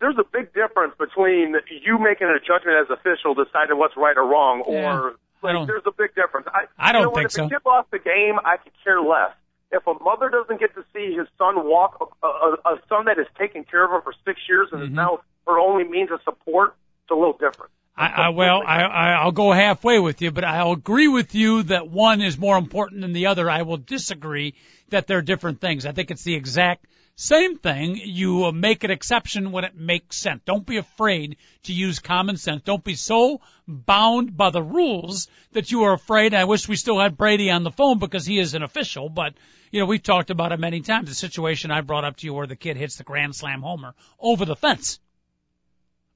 [0.00, 4.26] there's a big difference between you making a judgment as official, deciding what's right or
[4.26, 6.46] wrong, Yeah, or like there's a big difference.
[6.52, 7.44] I, I don't you know, think if so.
[7.44, 9.32] If kid lost the game, I could care less.
[9.72, 13.18] If a mother doesn't get to see his son walk, a, a, a son that
[13.18, 14.96] has taken care of her for six years and is Mm-hmm.
[14.96, 17.70] now her only means of support, it's a little different.
[17.96, 18.82] I, I well, I,
[19.12, 23.00] I'll go halfway with you, but I'll agree with you that one is more important
[23.00, 23.48] than the other.
[23.48, 24.54] I will disagree
[24.90, 25.86] that they're different things.
[25.86, 27.96] I think it's the exact same thing.
[27.96, 30.42] You uh, make an exception when it makes sense.
[30.44, 32.62] Don't be afraid to use common sense.
[32.62, 36.34] Don't be so bound by the rules that you are afraid.
[36.34, 39.32] I wish we still had Brady on the phone because he is an official, but
[39.70, 41.08] you know, we've talked about it many times.
[41.08, 43.94] The situation I brought up to you where the kid hits the grand slam homer
[44.20, 45.00] over the fence.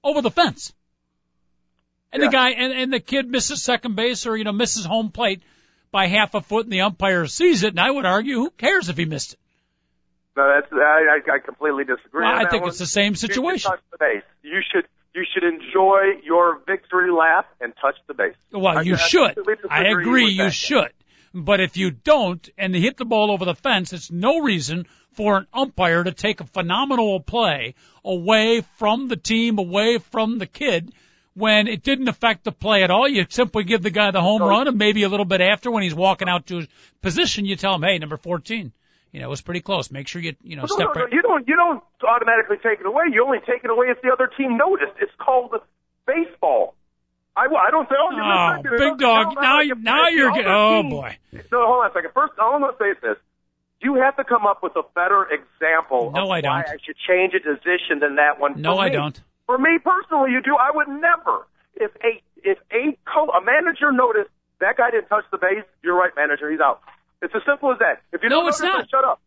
[0.05, 0.75] Over the fence.
[2.13, 5.11] And the guy and, and the kid misses second base or you know misses home
[5.11, 5.43] plate
[5.93, 7.71] by half a foot, and the umpire sees it.
[7.71, 9.39] And I would argue, who cares if he missed it?
[10.37, 12.25] No, that's I, I, I completely disagree.
[12.25, 12.71] Well, I think one.
[12.71, 13.71] it's the same You should situation.
[13.71, 14.23] touch the base.
[14.43, 18.37] You should you should enjoy your victory lap and touch the base.
[18.53, 19.37] Well, I- you should.
[19.69, 20.93] I agree, you should.
[21.33, 24.87] But if you don't and they hit the ball over the fence, it's no reason
[25.13, 30.47] for an umpire to take a phenomenal play away from the team, away from the
[30.47, 30.93] kid.
[31.35, 34.43] When it didn't affect the play at all, you simply give the guy the home
[34.43, 36.67] run, and maybe a little bit after, when he's walking out to his
[37.03, 38.73] position, you tell him, "Hey, number 14,
[39.13, 39.91] you know, it was pretty close.
[39.93, 42.57] Make sure you, you know, No, step no, no, back." you don't you don't automatically
[42.57, 43.05] take it away.
[43.13, 44.93] You only take it away if the other team noticed.
[45.01, 45.55] It's called
[46.07, 46.75] baseball.
[47.37, 49.29] I, I don't say, oh, you Oh, big dog.
[49.29, 50.51] No, no, Now, you- now you're getting.
[50.51, 51.17] Oh team- boy.
[51.33, 52.11] No, hold on a second.
[52.13, 53.17] First, all I'm going to say is this.
[53.83, 56.53] You have to come up with a better example No, of I don't.
[56.53, 58.61] I should change a decision than that one.
[58.61, 58.97] No, I me.
[58.97, 59.19] don't.
[59.51, 60.55] For me personally, you do.
[60.55, 61.45] I would never.
[61.75, 64.31] If a if a co a manager noticed
[64.61, 66.49] that guy didn't touch the base, you're right, manager.
[66.49, 66.81] He's out.
[67.21, 68.01] It's as simple as that.
[68.13, 68.91] If you No, don't it's notice, not.
[68.91, 69.21] shut up.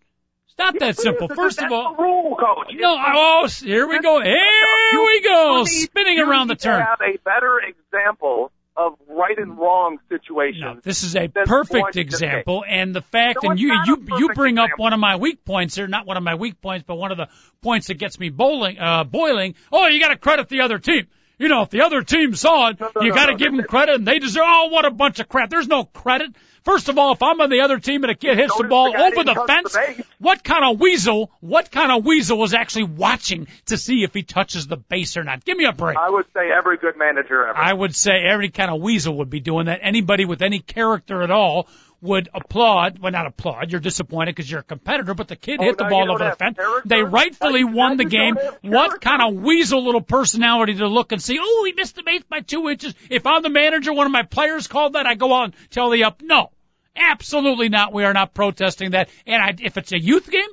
[0.48, 1.28] It's not that simple.
[1.28, 2.72] First of all, rule, coach.
[2.74, 4.22] no, oh, here we go.
[4.22, 5.66] Here we go.
[5.66, 6.80] Spinning around the turn.
[6.80, 10.62] Have a better example of right and wrong situations.
[10.62, 14.58] No, this is a perfect example, and the fact, No, and you you you bring
[14.58, 17.12] up one of my weak points here, not one of my weak points, but one
[17.12, 17.28] of the
[17.62, 19.56] points that gets me bowling, uh, boiling.
[19.72, 21.08] Oh, you got to credit the other team.
[21.38, 23.96] You know, if the other team saw it, No, you got to give them credit,
[23.96, 24.44] and they deserve.
[24.46, 25.50] Oh, what a bunch of crap!
[25.50, 26.36] There's no credit.
[26.64, 28.92] First of all, if I'm on the other team and a kid hits the ball
[28.94, 31.30] the over the fence, the what kind of weasel?
[31.42, 35.24] What kind of weasel was actually watching to see if he touches the base or
[35.24, 35.44] not?
[35.44, 35.98] Give me a break.
[35.98, 37.58] I would say every good manager ever.
[37.58, 39.82] I would say every kind of weasel would be doing that.
[39.82, 41.68] Anybody with any character at all
[42.04, 43.00] would applaud.
[43.00, 43.72] Well, not applaud.
[43.72, 46.36] You're disappointed because you're a competitor, but the kid Oh, hit the ball over the
[46.36, 46.58] fence.
[46.58, 46.82] character?
[46.86, 48.36] They rightfully Now won the game.
[48.62, 52.24] What kind of weasel little personality to look and see, oh, he missed the base
[52.30, 52.94] by two inches.
[53.10, 55.90] If I'm the manager, one of my players called that, I go out and tell
[55.90, 56.52] the up, no,
[56.96, 57.94] absolutely not.
[57.94, 59.10] We are not protesting that.
[59.26, 60.50] And I, if it's a youth game,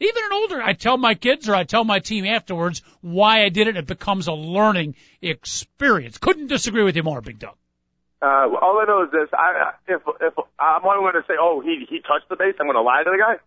[0.00, 3.48] even an older, I tell my kids or I tell my team afterwards why I
[3.48, 3.76] did it.
[3.78, 6.18] It becomes a learning experience.
[6.18, 7.54] Couldn't disagree with you more, Big Dog.
[8.22, 11.60] Uh, all I know is this: I, if if I'm only going to say, "Oh,
[11.60, 13.42] he he touched the base," I'm going to lie to the guy.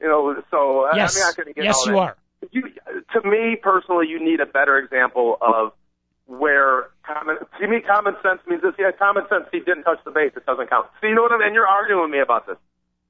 [0.00, 1.98] You know, so I- Yes, I'm not going to get yes, all you that.
[2.00, 2.16] are.
[2.52, 2.62] You,
[3.12, 5.72] to me personally, you need a better example of
[6.26, 7.36] where common.
[7.60, 8.74] To me, common sense means this.
[8.78, 9.44] Yeah, common sense.
[9.52, 10.32] He didn't touch the base.
[10.36, 10.86] It doesn't count.
[11.00, 11.46] So you know what I mean?
[11.48, 12.56] And you're arguing with me about this.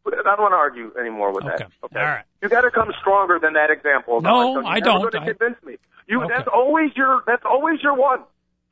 [0.06, 1.56] I don't want to argue anymore with Okay.
[1.58, 1.70] that.
[1.84, 1.98] Okay.
[2.00, 2.24] All right.
[2.42, 4.20] You got to come stronger than that example.
[4.22, 5.02] No, You're I don't.
[5.02, 5.76] Going I- to convince me.
[6.08, 6.22] You.
[6.24, 6.32] Okay.
[6.34, 7.22] That's always your.
[7.26, 8.20] That's always your one.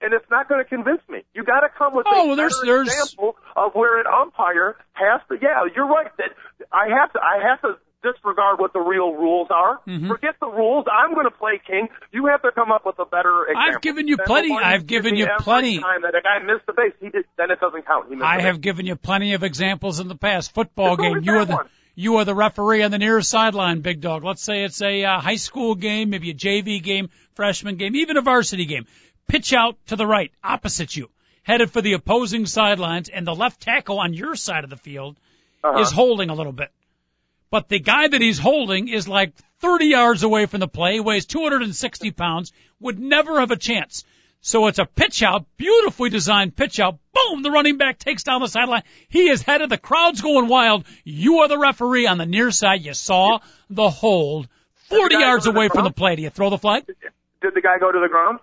[0.01, 1.25] And it's not going to convince me.
[1.35, 4.77] You got to come with Oh, a well, there's- there's- example of where an umpire
[4.93, 5.37] has to.
[5.43, 6.07] Yeah, you're right.
[6.19, 6.31] That
[6.73, 7.19] I have to.
[7.21, 9.81] I have to disregard what the real rules are.
[9.89, 10.07] Mm-hmm.
[10.07, 10.87] Forget the rules.
[10.87, 11.89] I'm going to play king.
[12.13, 13.75] You have to come up with a better example.
[13.75, 15.81] I've given you Than the plenty- I've given you plenty.
[15.81, 17.25] Time that a guy missed the base, he did.
[17.37, 18.09] Then it doesn't count.
[18.09, 18.63] He missed I have base.
[18.63, 20.55] given you plenty of examples in the past.
[20.55, 21.23] Football There's game.
[21.25, 21.67] You are the one.
[21.97, 24.23] you are the referee on the near sideline, Big Dog.
[24.23, 28.17] Let's say it's a uh, high school game, maybe a JV game, freshman game, even
[28.17, 28.87] a varsity game.
[29.29, 31.11] Pitch out to the right, opposite you,
[31.43, 35.17] headed for the opposing sidelines, and the left tackle on your side of the field
[35.63, 35.81] Uh-huh.
[35.81, 36.71] is holding a little bit.
[37.51, 41.27] But the guy that he's holding is like 30 yards away from the play, weighs
[41.27, 44.05] 260 pounds, would never have a chance.
[44.41, 46.99] So it's a pitch out, beautifully designed pitch out.
[47.13, 47.43] Boom!
[47.43, 48.85] The running back takes down the sideline.
[49.09, 49.69] He is headed.
[49.69, 50.85] The crowd's going wild.
[51.05, 52.83] You are the referee on the near side.
[52.83, 54.47] You saw the hold
[54.91, 56.15] 40 guy yards away from the play.
[56.17, 56.87] Do you throw the flag?
[56.87, 58.39] Did the guy go to the ground?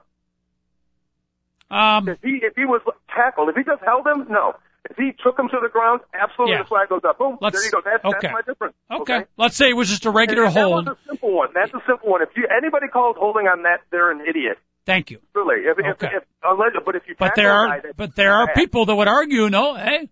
[1.72, 2.82] Um, If he if he was
[3.14, 4.54] tackled, if he just held him, no.
[4.88, 6.62] If he took him to the ground, absolutely Yeah.
[6.62, 7.18] the flag goes up.
[7.18, 7.40] Boom.
[7.42, 7.82] Let's- there you go.
[7.84, 8.18] That's, okay.
[8.22, 8.76] that's my difference.
[8.92, 9.26] okay.
[9.36, 10.86] Let's say it was just a regular And hold.
[10.86, 11.50] That's a simple one.
[11.56, 12.22] That's a simple one.
[12.22, 14.60] If you anybody calls holding on that, they're an idiot.
[14.86, 15.18] Thank you.
[15.34, 15.62] Really.
[15.66, 16.08] If, Okay.
[16.08, 18.56] if, if unless, but if you But there are, guy, but there are bad.
[18.56, 20.10] people that would argue, no, hey,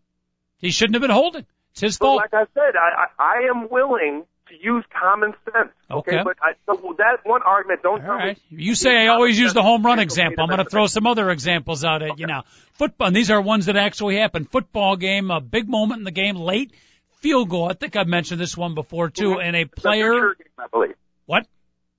[0.58, 1.45] he shouldn't have been holding.
[1.74, 2.18] It's his But fault.
[2.22, 5.72] like I said, I, I I am willing to use common sense.
[5.89, 6.22] Okay.
[6.24, 8.38] But I, so that one argument, don't All tell right.
[8.51, 8.64] me.
[8.64, 10.43] You say I always use the home run example.
[10.43, 12.43] I'm going to throw some other examples out at you now.
[12.74, 14.45] Football, and these are ones that actually happen.
[14.45, 16.74] Football game, a big moment in the game, late
[17.22, 17.70] field goal.
[17.70, 19.39] I think I've mentioned this one before too.
[19.39, 20.95] And a It's a player, Trier game, I believe.
[21.26, 21.47] what?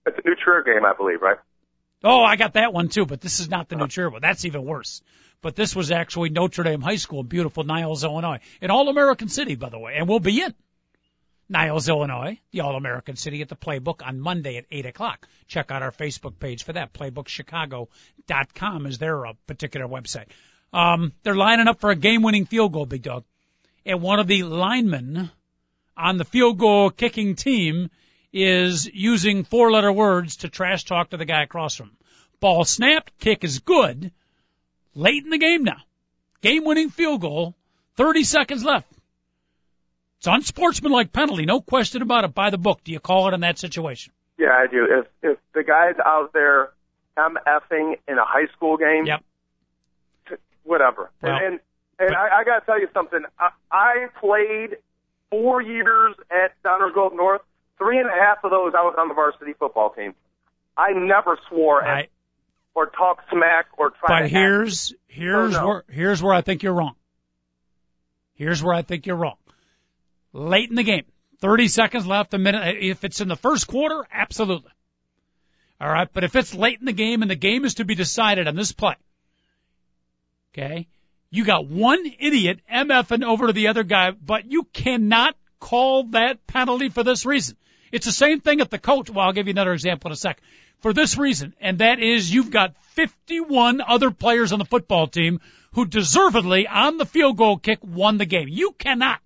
[0.06, 1.38] It's a New Trier game, I believe, right?
[2.02, 3.88] Oh, I got that one too, but this is not the New uh-huh.
[3.88, 4.20] Cherville.
[4.20, 5.02] That's even worse.
[5.40, 8.40] But this was actually Notre Dame High School in beautiful Niles, Illinois.
[8.62, 10.54] An All-American city, by the way, and we'll be in
[11.48, 15.28] Niles, Illinois, the All-American city at the Playbook on Monday at 8 o'clock.
[15.46, 16.92] Check out our Facebook page for that.
[16.94, 20.28] PlaybookChicago.com is their uh, particular website.
[20.72, 23.24] Um, they're lining up for a game-winning field goal, Big Dog.
[23.84, 25.30] And one of the linemen
[25.96, 27.90] on the field goal kicking team
[28.32, 31.96] is using four letter words to trash talk to the guy across from him.
[32.40, 34.10] Ball snapped, kick is good.
[34.94, 35.82] Late in the game now.
[36.40, 37.54] Game winning field goal,
[37.96, 38.88] 30 seconds left.
[40.24, 42.80] It's unsportsmanlike penalty, no question about it, by the book.
[42.82, 44.10] Do you call it in that situation?
[44.38, 44.86] Yeah, I do.
[44.90, 46.70] If if the guy's out there
[47.18, 49.22] MFing in a high school game, Yep.
[50.62, 51.10] whatever.
[51.22, 51.60] Well, and and,
[51.98, 53.20] and I, I got to tell you something.
[53.38, 54.78] I, I played
[55.30, 57.42] four years at Downers Grove North.
[57.76, 60.14] Three and a half of those I was on the varsity football team.
[60.74, 62.08] I never swore at,
[62.74, 64.08] or talked smack or tried.
[64.08, 65.66] but to here's, here's Oh, no.
[65.66, 66.94] where, here's where I think you're wrong.
[68.36, 69.36] Here's where I think you're wrong.
[70.34, 71.04] Late in the game,
[71.38, 72.60] 30 seconds left, a minute.
[72.60, 74.72] Uh, if it's in the first quarter, absolutely.
[75.80, 77.94] All right, but if it's late in the game and the game is to be
[77.94, 78.96] decided on this play,
[80.52, 80.88] okay,
[81.30, 86.44] you got one idiot MFing over to the other guy, but you cannot call that
[86.48, 87.56] penalty for this reason.
[87.92, 89.08] It's the same thing at the coach.
[89.08, 90.40] Well, I'll give you another example in a sec.
[90.80, 95.40] for this reason, and that is you've got 51 other players on the football team
[95.74, 98.48] who deservedly on the field goal kick won the game.
[98.48, 99.20] You cannot,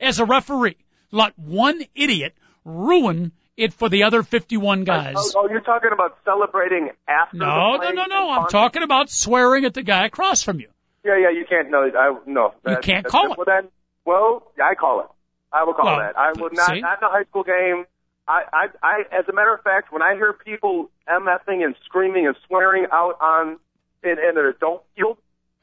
[0.00, 0.76] as a referee,
[1.10, 2.34] let one idiot
[2.64, 5.14] ruin it for the other 51 guys.
[5.16, 8.30] Oh, oh, you're talking about celebrating after No, the no, no, no.
[8.30, 10.68] I'm talking about swearing at the guy across from you.
[11.04, 11.70] Yeah, yeah, you can't.
[11.70, 12.52] No, I no.
[12.66, 13.68] You can't call simple Then,
[14.04, 15.06] well, I call it.
[15.52, 16.18] I will call Well, that.
[16.18, 16.66] I would not.
[16.66, 16.80] see?
[16.80, 17.84] Not in a high school game.
[18.28, 22.26] I, I, I, as a matter of fact, when I hear people mfing and screaming
[22.26, 23.58] and swearing out on
[24.02, 25.16] in, in an adult field,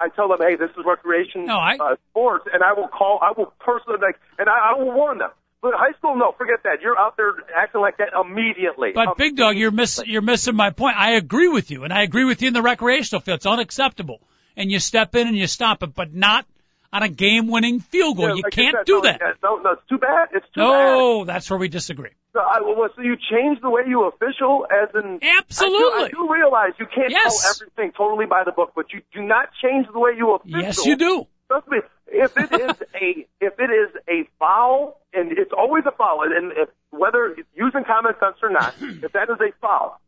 [0.04, 3.20] I tell them, hey, this is recreation No, I- uh, sports, and I will call.
[3.22, 5.30] I will personally like, and I, I will warn them.
[5.62, 6.82] But high school, no, forget that.
[6.82, 8.92] You're out there acting like that immediately.
[8.94, 10.98] But Um, Big Dog, you're miss you're missing my point.
[10.98, 13.38] I agree with you, and I agree with you in the recreational field.
[13.38, 14.20] It's unacceptable,
[14.58, 16.46] and you step in and you stop it, but not
[16.92, 18.28] on a game-winning field goal.
[18.28, 19.22] yeah, you like can't said, do no, that.
[19.42, 20.28] No, no, it's too bad.
[20.34, 20.96] It's too bad.
[20.96, 22.12] No, that's where we disagree.
[22.34, 26.06] So, I, well, so you change the way you official, as in Absolutely.
[26.06, 27.30] I do, I do realize you can't Yes.
[27.30, 30.60] call everything totally by the book, but you do not change the way you official.
[30.60, 31.28] Yes, you do.
[31.48, 31.78] Trust me.
[32.08, 36.52] If it is a if it is a foul, and it's always a foul, and
[36.58, 40.02] if, whether using common sense or not, if that is a foul,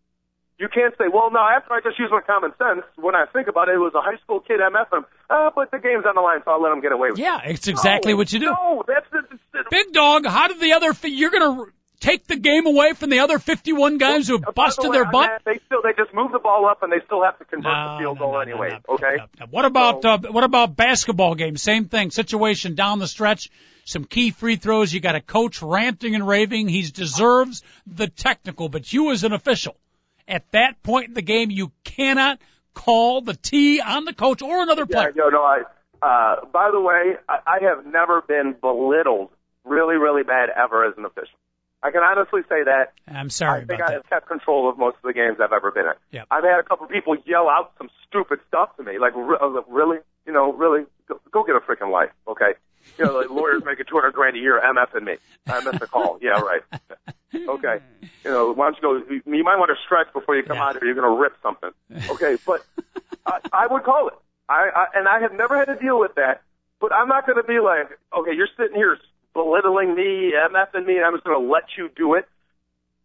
[0.57, 3.47] you can't say, well, no, after I just used my common sense, when I think
[3.49, 5.05] about it, it was a high school kid MF him.
[5.29, 7.21] Uh, but the game's on the line, so I'll let him get away with it.
[7.21, 8.45] Yeah, it's exactly No, what you do.
[8.47, 9.21] No, that's the,
[9.69, 10.93] Big Dog, how did the other?
[11.03, 11.65] You're gonna
[11.99, 14.91] take the game away from the other 51 guys who Uh, by the busted way,
[14.97, 15.29] their butt?
[15.29, 17.71] that, They still they just move the ball up and they still have to convert
[17.73, 18.79] No, the field goal no, no, anyway.
[18.89, 19.17] okay.
[19.49, 21.57] What about So- uh, what about basketball game?
[21.57, 22.11] Same thing.
[22.11, 23.49] Situation down the stretch.
[23.85, 24.91] Some key free throws.
[24.93, 26.67] You got a coach ranting and raving.
[26.67, 29.75] He deserves the technical, but you as an official,
[30.27, 32.39] at that point in the game, you cannot
[32.73, 35.13] call the T on the coach or another Yeah, player.
[35.15, 35.43] no, no.
[35.43, 35.61] I.
[36.01, 39.29] Uh, by the way, I, I have never been belittled
[39.63, 41.37] really, really bad ever as an official.
[41.85, 42.93] I can honestly say that.
[43.07, 43.93] I'm sorry I think I that.
[43.93, 45.93] have kept control of most of the games I've ever been in.
[46.11, 46.27] Yep.
[46.31, 49.37] I've had a couple of people yell out some stupid stuff to me, like, re-
[49.39, 52.53] I was like, really, you know, really, go, go get a freaking life, okay?
[52.97, 55.15] You know, like lawyers making 200 grand a year, MFing me.
[55.47, 56.17] I missed a call.
[56.21, 56.61] Yeah, right.
[57.35, 57.79] Okay.
[58.23, 59.21] You know, why don't you go?
[59.29, 60.67] You might want to stretch before you come Yeah.
[60.67, 60.85] out here.
[60.85, 61.69] You're going to rip something.
[62.09, 62.65] Okay, but
[63.25, 64.13] I, I would call it.
[64.47, 66.43] I, I and I have never had to deal with that.
[66.79, 68.97] But I'm not going to be like, okay, you're sitting here
[69.35, 72.27] belittling me, MFing me, and I'm just going to let you do it.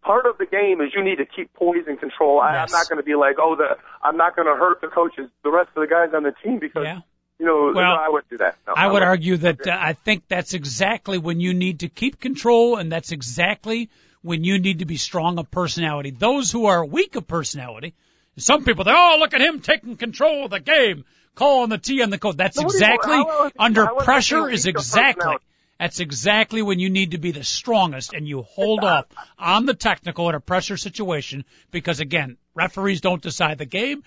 [0.02, 2.40] Part of the game is you need to keep poise and control.
[2.40, 4.86] I, I'm not going to be like, oh, the I'm not going to hurt the
[4.88, 7.00] coaches, the rest of the guys on the team because Yeah.
[7.38, 8.56] you know Well, no, I wouldn't do that.
[8.66, 9.08] No, I would wouldn't.
[9.10, 13.12] argue that uh, I think that's exactly when you need to keep control, and that's
[13.12, 13.90] exactly
[14.22, 16.12] when you need to be strong of personality.
[16.12, 17.92] Those who are weak of personality,
[18.38, 21.04] some people think, oh, look at him taking control of the game,
[21.34, 22.38] calling the T on the code.
[22.38, 25.36] That's So what do you- exactly under pressure is is he weak of exactly.
[25.80, 29.06] That's exactly when you need to be the strongest and you hold off
[29.38, 34.04] on the technical in a pressure situation because again, referees don't decide the game.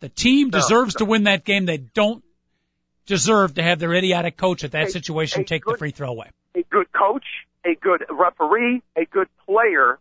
[0.00, 1.66] The team deserves to win that game.
[1.66, 2.24] They don't
[3.04, 6.08] deserve to have their idiotic coach at that A- situation a take the free throw
[6.08, 6.30] away.
[6.54, 7.26] a good coach,
[7.66, 9.98] a good referee, a good player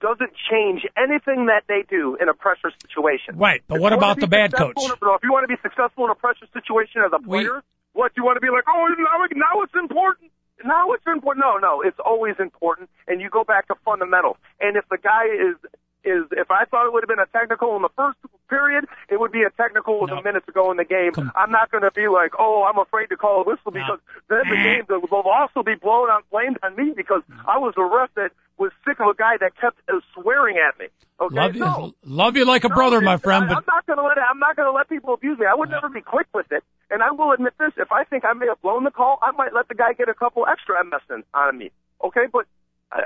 [0.00, 3.36] doesn't change anything that they do in a pressure situation.
[3.36, 4.76] Right, but If what about the bad coach?
[4.78, 7.62] a- if you want to be successful in a pressure situation as a We- player,
[7.92, 8.64] what do you want to be like?
[8.66, 10.30] Oh, now, now it's important.
[10.64, 11.44] Now it's important.
[11.44, 14.36] No, no, it's always important, and you go back to fundamentals.
[14.60, 15.56] And if the guy is
[16.04, 18.16] is if I thought it would have been a technical in the first
[18.48, 20.18] period, it would be a technical with No.
[20.18, 21.10] a minute to go in the game.
[21.12, 23.80] Com- I'm not going to be like, oh, I'm afraid to call a whistle No.
[23.80, 23.98] because
[24.28, 24.54] then the
[24.88, 28.30] game will also be blown on blamed on me because I was the ref that
[28.56, 30.86] was sick of a guy that kept uh, swearing at me.
[31.20, 31.94] Okay, Love you, no.
[32.04, 33.44] love you like a brother, my friend.
[33.46, 35.38] I, But I'm not going to let it, I'm not going to let people abuse
[35.38, 35.46] me.
[35.46, 38.24] I would never be quick with it, and I will admit this: if I think
[38.24, 40.82] I may have blown the call, I might let the guy get a couple extra
[40.84, 41.70] MS on me.
[42.04, 42.46] Okay, but
[42.92, 43.00] uh,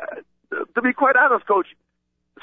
[0.74, 1.66] to be quite honest, coach,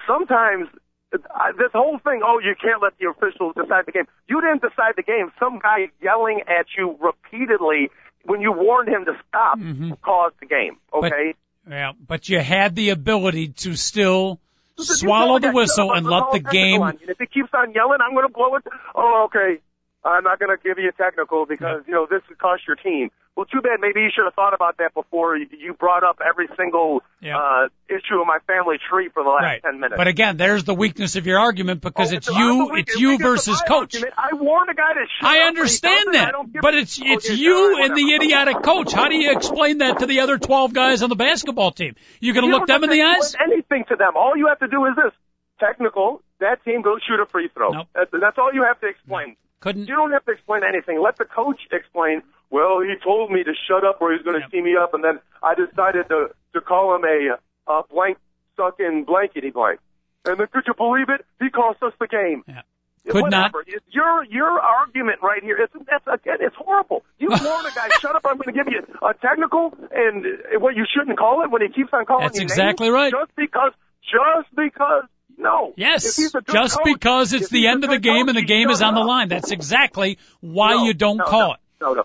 [0.08, 0.68] sometimes
[1.14, 1.20] uh,
[1.58, 4.08] this whole thing, oh, you can't let the officials decide the game.
[4.28, 5.32] You didn't decide the game.
[5.40, 7.90] Some guy yelling at you repeatedly
[8.26, 9.58] when you warned him to stop
[10.02, 10.78] caused the game.
[10.94, 11.36] Okay.
[11.70, 14.40] yeah, but you had the ability to still
[14.78, 16.82] So swallow the whistle and let the game.
[17.08, 18.64] If he keeps on yelling, I'm going to blow it.
[18.96, 19.62] Oh, okay.
[20.08, 22.76] I'm not going to give you a technical because you know this would cost your
[22.78, 23.10] team.
[23.36, 23.80] Well, too bad.
[23.80, 27.38] Maybe you should have thought about that before you- brought up every single Yeah.
[27.38, 29.62] uh, issue of my family tree for the last Right.
[29.62, 29.98] ten minutes.
[29.98, 33.18] But again, there's the weakness of your argument because Oh, it's I'm you, it's you
[33.20, 33.94] versus coach.
[33.96, 34.14] argument.
[34.18, 38.16] I warned a guy to shut I understand that, but it's it's you and the
[38.16, 38.92] idiotic coach.
[38.94, 41.96] How do you explain that to the other 12 guys on the basketball team?
[42.20, 43.36] You gonna look them in the eyes?
[43.40, 44.14] Anything to them.
[44.16, 45.14] All you have to do is this:
[45.60, 46.22] technical.
[46.40, 47.70] That team goes shoot a free throw.
[47.72, 47.88] Nope.
[47.94, 49.36] That's, that's all you have to explain.
[49.60, 49.88] Couldn't.
[49.88, 51.02] You don't have to explain anything.
[51.02, 52.22] Let the coach explain.
[52.50, 54.52] Well, he told me to shut up or he's going to Yep.
[54.52, 57.38] tee me up, and then I decided to to call him a,
[57.72, 58.18] a blank
[58.56, 59.80] sucking blankety blank.
[60.26, 61.26] And then could you believe it?
[61.42, 62.44] He cost us the game.
[62.48, 62.62] Yeah.
[63.10, 63.64] Could Whatever.
[63.66, 63.84] not.
[63.90, 67.04] Your your argument right here is that's again it's horrible.
[67.20, 68.22] You warn a guy, shut up.
[68.26, 70.26] I'm going to give you a technical and
[70.62, 73.12] what you shouldn't call it when he keeps on calling That's exactly names, right.
[73.14, 73.72] Just because,
[74.04, 75.04] just because.
[75.38, 75.74] No.
[75.78, 78.38] Yes, he's a good just coach- because it's the end of the game coach, and
[78.38, 79.28] the game is on the line.
[79.30, 81.60] That's exactly why No, you don't no, call no, it.
[81.82, 82.02] No, no.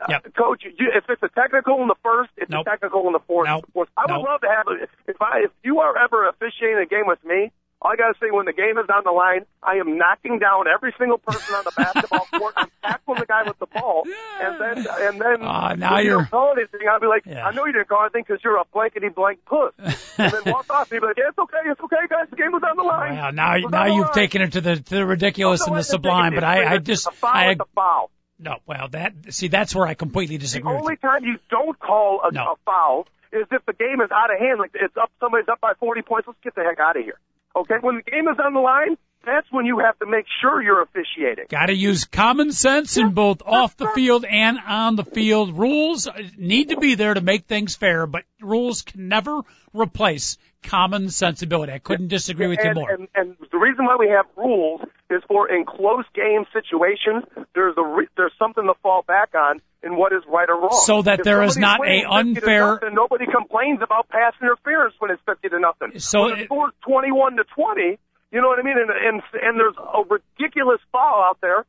[0.00, 0.34] Uh, Yep.
[0.36, 2.66] Coach, you, if it's a technical in the first, it's Nope.
[2.68, 3.48] a technical in the fourth.
[3.48, 3.64] Nope.
[3.72, 3.88] fourth.
[3.96, 4.26] I would Nope.
[4.28, 4.88] love to have it.
[5.08, 7.50] If I, if you are ever officiating a game with me,
[7.80, 10.66] all I gotta say when the game is on the line, I am knocking down
[10.66, 12.54] every single person on the basketball court.
[12.56, 14.02] I'm tackling the guy with the ball,
[14.40, 16.80] and then and then Ah, now when you you're- don't call anything.
[16.90, 17.46] I'll be like, Yeah.
[17.46, 19.72] I know you didn't call anything because you're a blankety blank puss,
[20.18, 20.90] and then walk off.
[20.90, 22.26] And be like, yeah, it's okay, it's okay, guys.
[22.30, 23.14] The game was on the line.
[23.16, 24.14] Well, now It was now you've line.
[24.14, 26.34] taken it to the to the ridiculous and the I didn't take sublime.
[26.34, 28.10] But I I just a foul I is a foul.
[28.40, 28.56] no.
[28.66, 30.72] Well, that see that's where I completely disagree.
[30.72, 31.08] with only you.
[31.08, 32.52] time you don't call a, No.
[32.52, 35.60] a foul is if the game is out of hand, like it's up, somebody's up
[35.60, 36.26] by 40 points.
[36.26, 37.18] Let's get the heck out of here.
[37.58, 40.62] Okay, when the game is on the line, that's when you have to make sure
[40.62, 41.46] you're officiating.
[41.48, 45.58] Got to use common sense in both off the field and on the field.
[45.58, 49.40] Rules uh, need to be there to make things fair, but rules can never
[49.74, 51.72] replace common sensibility.
[51.72, 52.90] I couldn't disagree with you more.
[52.90, 54.80] And, and the reason why we have rules
[55.10, 59.60] is for in close game situations, there's a re- there's something to fall back on
[59.82, 60.82] in what is right or wrong.
[60.84, 64.08] So that If there is not a winning 50 to unfair- nothing, nobody complains about
[64.08, 65.98] pass interference when it's 50 to nothing.
[66.00, 67.98] So when it- score's 21 to 20,
[68.32, 68.76] you know what I mean?
[68.78, 71.64] And, and and there's a ridiculous foul out there.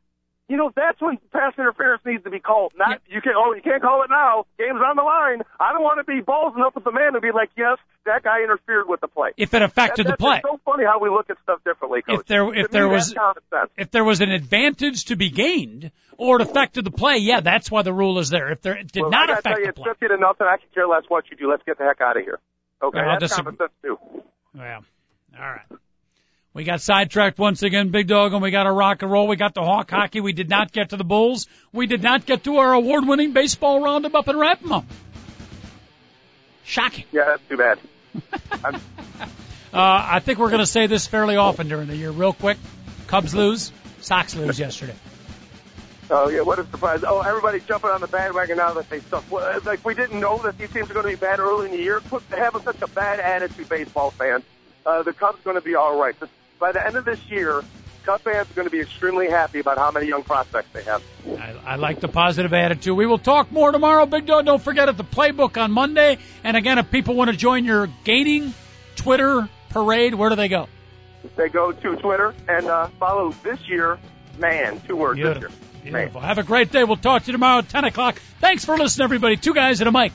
[0.49, 2.73] You know, that's when pass interference needs to be called.
[2.75, 4.45] Not you can oh you can't call it now.
[4.57, 5.43] Game's on the line.
[5.59, 8.23] I don't want to be balls enough with the man to be like, yes, that
[8.23, 9.29] guy interfered with the play.
[9.37, 12.01] If it affected That- the play, It's so funny how we look at stuff differently,
[12.01, 12.21] Coach.
[12.21, 15.91] If there- if To there that's was- if there was an advantage to be gained
[16.17, 18.49] or it affected the play, yeah, that's why the rule is there.
[18.51, 20.17] If there it did well, not I affect tell you, the it's play, fifty to
[20.17, 20.47] nothing.
[20.47, 21.47] I can care less what you do.
[21.49, 22.39] Let's get the heck out of here.
[22.81, 23.99] Okay, Well, that's common sense too.
[24.55, 24.83] well,
[25.39, 25.61] all right.
[26.59, 29.29] We got sidetracked once again, Big Dog, and we got a rock and roll.
[29.29, 30.19] We got the Hawk hockey.
[30.19, 31.47] We did not get to the Bulls.
[31.71, 34.83] We did not get to our award-winning baseball roundup up in Rapima.
[36.65, 37.05] Shocking.
[37.13, 38.81] Yeah, that's too bad.
[39.71, 42.09] Uh, I think we're going to say this fairly often during the year.
[42.09, 42.57] Real quick,
[43.05, 44.95] Cubs lose, Sox lose yesterday.
[46.09, 47.03] Oh yeah, what a surprise!
[47.07, 49.23] Oh, everybody's jumping on the bandwagon now that they suck.
[49.31, 51.71] Well, Like we didn't know that these teams are going to be bad early in
[51.71, 52.01] the year.
[52.01, 54.43] Put having such a bad attitude, baseball fans.
[54.87, 56.19] Uh, the Cubs are going to be all right.
[56.19, 56.29] This-
[56.59, 57.63] By the end of this year,
[58.03, 61.03] Cub fans are going to be extremely happy about how many young prospects they have.
[61.27, 62.95] I, I like the positive attitude.
[62.95, 64.45] We will talk more tomorrow, Big Dog.
[64.45, 66.17] Don't forget at the playbook on Monday.
[66.43, 68.53] And again, if people want to join your gaining
[68.95, 70.67] Twitter parade, where do they go?
[71.35, 73.99] They go to Twitter and uh, follow this year,
[74.37, 75.41] man, two words Beautiful.
[75.41, 75.51] this
[75.83, 75.93] year.
[75.93, 76.21] Beautiful.
[76.21, 76.83] Have a great day.
[76.83, 78.19] We'll talk to you tomorrow at 10 o'clock.
[78.39, 79.37] Thanks for listening, everybody.
[79.37, 80.13] Two guys and a mic.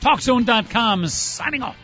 [0.00, 1.76] TalkZone.com signing off.